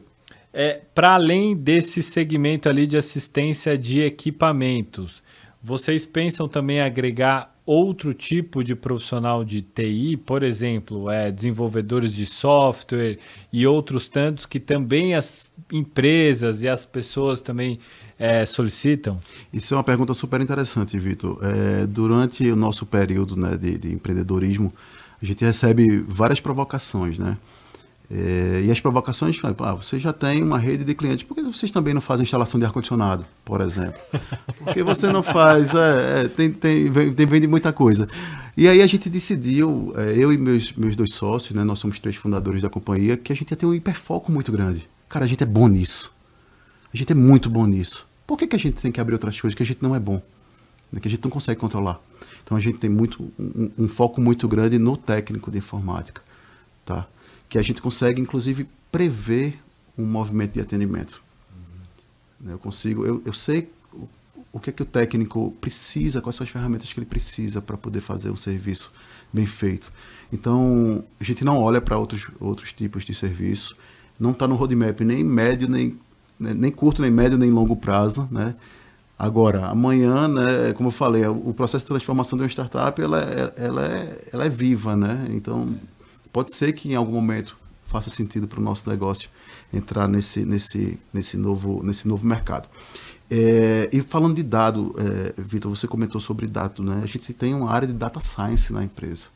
é, 0.53 0.83
para 0.95 1.15
além 1.15 1.57
desse 1.57 2.01
segmento 2.01 2.69
ali 2.69 2.87
de 2.87 2.97
assistência 2.97 3.77
de 3.77 4.03
equipamentos, 4.03 5.21
vocês 5.61 6.05
pensam 6.05 6.47
também 6.47 6.81
agregar 6.81 7.52
outro 7.65 8.13
tipo 8.13 8.65
de 8.65 8.75
profissional 8.75 9.45
de 9.45 9.63
TI, 9.63 10.17
por 10.17 10.43
exemplo, 10.43 11.11
é, 11.11 11.31
desenvolvedores 11.31 12.13
de 12.13 12.27
software 12.27 13.19
e 13.53 13.67
outros 13.67 14.09
tantos 14.09 14.47
que 14.47 14.59
também 14.59 15.15
as 15.15 15.51
empresas 15.71 16.63
e 16.63 16.69
as 16.69 16.85
pessoas 16.85 17.41
também 17.41 17.79
é, 18.19 18.45
solicitam? 18.45 19.19
Isso 19.53 19.75
é 19.75 19.77
uma 19.77 19.85
pergunta 19.85 20.15
super 20.15 20.41
interessante, 20.41 20.99
Vitor. 20.99 21.39
É, 21.43 21.87
durante 21.87 22.49
o 22.51 22.57
nosso 22.57 22.85
período 22.85 23.37
né, 23.37 23.57
de, 23.57 23.79
de, 23.79 23.93
empreendedorismo, 23.93 24.73
a 25.21 25.25
gente 25.25 25.45
recebe 25.45 26.05
várias 26.07 26.41
provocações, 26.41 27.19
né? 27.19 27.37
É, 28.15 28.65
e 28.67 28.71
as 28.71 28.79
provocações, 28.79 29.41
ah, 29.43 29.73
você 29.73 29.99
já 29.99 30.13
tem 30.13 30.43
uma 30.43 30.59
rede 30.59 30.85
de 30.85 30.95
clientes, 30.95 31.23
por 31.23 31.35
que 31.35 31.43
vocês 31.43 31.71
também 31.71 31.95
não 31.95 32.01
fazem 32.03 32.25
instalação 32.25 32.61
de 32.61 32.67
ar-condicionado, 32.67 33.25
por 33.43 33.63
exemplo? 33.63 33.99
Por 34.59 34.75
que 34.75 34.83
você 34.83 35.11
não 35.11 35.23
faz? 35.23 35.75
É, 35.75 36.25
é, 36.25 36.29
tem, 36.29 36.53
tem, 36.53 36.93
tem, 37.15 37.27
vende 37.27 37.47
muita 37.47 37.73
coisa. 37.73 38.07
E 38.55 38.69
aí 38.69 38.83
a 38.83 38.87
gente 38.87 39.09
decidiu, 39.09 39.95
é, 39.97 40.13
eu 40.15 40.31
e 40.31 40.37
meus, 40.37 40.73
meus 40.73 40.95
dois 40.95 41.15
sócios, 41.15 41.57
né, 41.57 41.65
nós 41.65 41.79
somos 41.79 41.99
três 41.99 42.15
fundadores 42.15 42.61
da 42.61 42.69
companhia, 42.69 43.17
que 43.17 43.33
a 43.33 43.37
gente 43.37 43.51
ia 43.51 43.57
ter 43.57 43.65
um 43.65 43.73
hiperfoco 43.73 44.31
muito 44.31 44.53
grande. 44.53 44.87
Cara, 45.09 45.25
a 45.25 45.29
gente 45.29 45.43
é 45.43 45.47
bom 45.47 45.67
nisso. 45.67 46.13
A 46.93 46.97
gente 46.99 47.11
é 47.13 47.15
muito 47.15 47.49
bom 47.49 47.65
nisso. 47.65 48.07
Por 48.27 48.37
que, 48.37 48.47
que 48.47 48.57
a 48.57 48.59
gente 48.59 48.83
tem 48.83 48.93
que 48.93 49.01
abrir 49.01 49.15
outras 49.15 49.41
coisas 49.41 49.57
que 49.57 49.63
a 49.63 49.67
gente 49.67 49.83
não 49.83 49.97
é 49.97 49.99
bom? 49.99 50.21
Né, 50.93 51.01
que 51.01 51.09
a 51.09 51.11
gente 51.11 51.25
não 51.25 51.31
consegue 51.31 51.59
controlar. 51.59 51.99
Então 52.45 52.59
a 52.59 52.61
gente 52.61 52.77
tem 52.77 52.91
muito, 52.91 53.33
um, 53.39 53.71
um 53.79 53.89
foco 53.89 54.21
muito 54.21 54.47
grande 54.47 54.79
no 54.79 54.99
técnico 54.99 55.51
de 55.51 55.57
informática. 55.57 56.21
Tá? 56.85 57.07
Que 57.53 57.59
a 57.59 57.63
gente 57.63 57.83
consegue, 57.83 58.19
inclusive, 58.19 58.67
prever 58.91 59.61
um 59.99 60.07
movimento 60.07 60.55
de 60.55 60.61
atendimento. 60.63 61.23
Uhum. 62.41 62.53
Eu 62.53 62.59
consigo, 62.59 63.05
eu, 63.05 63.21
eu 63.27 63.35
sei 63.35 63.69
o, 63.93 64.09
o 64.51 64.59
que 64.59 64.71
é 64.71 64.73
que 64.73 64.81
o 64.81 64.87
técnico 64.87 65.55
precisa, 65.61 66.23
quais 66.23 66.35
são 66.35 66.45
as 66.45 66.51
ferramentas 66.51 66.91
que 66.91 66.99
ele 66.99 67.05
precisa 67.05 67.61
para 67.61 67.77
poder 67.77 68.01
fazer 68.01 68.31
um 68.31 68.39
serviço 68.39 68.91
bem 69.31 69.45
feito. 69.45 69.93
Então, 70.33 71.05
a 71.21 71.25
gente 71.25 71.45
não 71.45 71.59
olha 71.59 71.79
para 71.79 71.99
outros, 71.99 72.27
outros 72.41 72.73
tipos 72.73 73.05
de 73.05 73.15
serviço, 73.15 73.77
não 74.19 74.31
está 74.31 74.49
no 74.49 74.55
roadmap 74.55 74.99
nem 75.03 75.23
médio, 75.23 75.69
nem, 75.69 75.99
né, 76.41 76.55
nem 76.55 76.71
curto, 76.71 77.03
nem 77.03 77.11
médio, 77.11 77.37
nem 77.37 77.51
longo 77.51 77.77
prazo, 77.77 78.27
né? 78.31 78.55
Agora, 79.19 79.67
amanhã, 79.67 80.27
né, 80.27 80.73
como 80.73 80.89
eu 80.89 80.93
falei, 80.93 81.27
o 81.27 81.53
processo 81.53 81.85
de 81.85 81.89
transformação 81.91 82.39
de 82.39 82.45
uma 82.45 82.49
startup, 82.49 82.99
ela, 83.01 83.21
é, 83.21 83.53
ela, 83.57 83.87
é, 83.87 84.29
ela 84.33 84.45
é 84.47 84.49
viva, 84.49 84.97
né? 84.97 85.29
Então, 85.31 85.77
pode 86.33 86.55
ser 86.57 86.73
que 86.73 86.91
em 86.91 86.95
algum 86.95 87.13
momento 87.13 87.57
faça 87.85 88.09
sentido 88.09 88.49
para 88.49 88.59
o 88.59 88.63
nosso 88.63 88.89
negócio 88.89 89.29
entrar 89.73 90.09
nesse, 90.09 90.45
nesse, 90.45 90.99
nesse, 91.13 91.37
novo, 91.37 91.83
nesse 91.83 92.09
novo 92.09 92.27
mercado. 92.27 92.69
É, 93.31 93.89
e 93.93 94.03
falando 94.03 94.37
de 94.37 94.43
dado, 94.43 94.95
é, 94.99 95.35
Vitor, 95.41 95.75
você 95.75 95.87
comentou 95.87 96.21
sobre 96.21 96.47
dado, 96.47 96.83
né? 96.83 97.01
A 97.03 97.07
gente 97.07 97.33
tem 97.33 97.55
uma 97.55 97.71
área 97.71 97.87
de 97.87 97.95
data 97.95 98.21
science 98.21 98.73
na 98.73 98.83
empresa. 98.85 99.27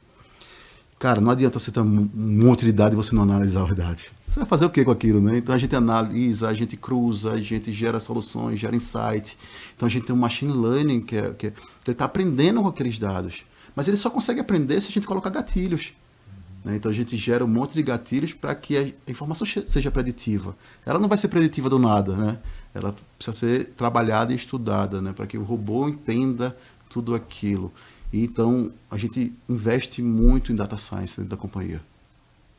Cara, 0.98 1.20
não 1.20 1.30
adianta 1.30 1.58
você 1.58 1.70
ter 1.70 1.80
um 1.80 2.08
monte 2.14 2.64
de 2.64 2.72
dado 2.72 2.94
e 2.94 2.96
você 2.96 3.14
não 3.14 3.22
analisar 3.22 3.60
a 3.60 3.64
verdade. 3.64 4.10
Você 4.26 4.40
vai 4.40 4.48
fazer 4.48 4.64
o 4.64 4.70
que 4.70 4.82
com 4.82 4.90
aquilo, 4.90 5.20
né? 5.20 5.36
Então 5.36 5.54
a 5.54 5.58
gente 5.58 5.76
analisa, 5.76 6.48
a 6.48 6.54
gente 6.54 6.74
cruza, 6.76 7.32
a 7.32 7.40
gente 7.40 7.70
gera 7.70 8.00
soluções, 8.00 8.58
gera 8.58 8.74
insight. 8.74 9.36
Então 9.74 9.86
a 9.86 9.90
gente 9.90 10.06
tem 10.06 10.16
um 10.16 10.18
machine 10.18 10.52
learning 10.52 11.00
que, 11.02 11.16
é, 11.16 11.30
que, 11.32 11.46
é, 11.48 11.50
ele 11.50 11.92
está 11.92 12.06
aprendendo 12.06 12.62
com 12.62 12.68
aqueles 12.68 12.98
dados. 12.98 13.44
Mas 13.74 13.88
ele 13.88 13.96
só 13.96 14.08
consegue 14.08 14.40
aprender 14.40 14.80
se 14.80 14.88
a 14.88 14.92
gente 14.92 15.06
colocar 15.06 15.28
gatilhos. 15.28 15.92
Né? 16.66 16.74
Então 16.74 16.90
a 16.90 16.94
gente 16.94 17.16
gera 17.16 17.44
um 17.44 17.48
monte 17.48 17.74
de 17.74 17.82
gatilhos 17.82 18.32
para 18.32 18.52
que 18.52 18.76
a 18.76 19.10
informação 19.10 19.46
seja 19.46 19.88
preditiva. 19.88 20.52
Ela 20.84 20.98
não 20.98 21.08
vai 21.08 21.16
ser 21.16 21.28
preditiva 21.28 21.70
do 21.70 21.78
nada, 21.78 22.16
né? 22.16 22.38
Ela 22.74 22.92
precisa 23.16 23.36
ser 23.36 23.68
trabalhada 23.76 24.32
e 24.32 24.36
estudada, 24.36 25.00
né? 25.00 25.12
Para 25.12 25.28
que 25.28 25.38
o 25.38 25.44
robô 25.44 25.88
entenda 25.88 26.56
tudo 26.90 27.14
aquilo. 27.14 27.72
E, 28.12 28.24
então 28.24 28.72
a 28.90 28.98
gente 28.98 29.32
investe 29.48 30.02
muito 30.02 30.50
em 30.50 30.56
data 30.56 30.76
science 30.76 31.16
dentro 31.16 31.30
da 31.30 31.36
companhia. 31.36 31.80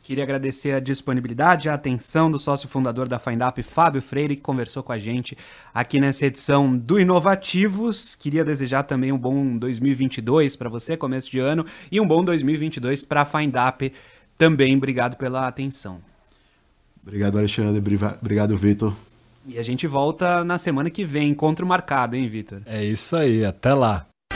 Queria 0.07 0.23
agradecer 0.23 0.71
a 0.71 0.79
disponibilidade, 0.79 1.67
a 1.67 1.73
atenção 1.73 2.31
do 2.31 2.39
sócio 2.39 2.69
fundador 2.69 3.09
da 3.09 3.19
FindUp, 3.19 3.61
Fábio 3.61 4.01
Freire, 4.01 4.37
que 4.37 4.41
conversou 4.41 4.81
com 4.81 4.93
a 4.93 4.97
gente 4.97 5.37
aqui 5.73 5.99
nessa 5.99 6.27
edição 6.27 6.77
do 6.77 6.97
Inovativos. 6.97 8.15
Queria 8.15 8.45
desejar 8.45 8.83
também 8.83 9.11
um 9.11 9.17
bom 9.17 9.57
2022 9.57 10.55
para 10.55 10.69
você, 10.69 10.95
começo 10.95 11.29
de 11.29 11.39
ano, 11.39 11.65
e 11.91 11.99
um 11.99 12.07
bom 12.07 12.23
2022 12.23 13.03
para 13.03 13.23
a 13.23 13.25
FindUp 13.25 13.91
também. 14.37 14.77
Obrigado 14.77 15.17
pela 15.17 15.45
atenção. 15.45 15.99
Obrigado, 17.03 17.37
Alexandre. 17.37 17.83
Obrigado, 18.21 18.57
Vitor. 18.57 18.93
E 19.45 19.59
a 19.59 19.61
gente 19.61 19.85
volta 19.87 20.41
na 20.41 20.57
semana 20.57 20.89
que 20.89 21.03
vem. 21.03 21.31
Encontro 21.31 21.67
marcado, 21.67 22.15
hein, 22.15 22.29
Vitor? 22.29 22.61
É 22.65 22.81
isso 22.81 23.13
aí. 23.13 23.43
Até 23.43 23.73
lá. 23.73 24.07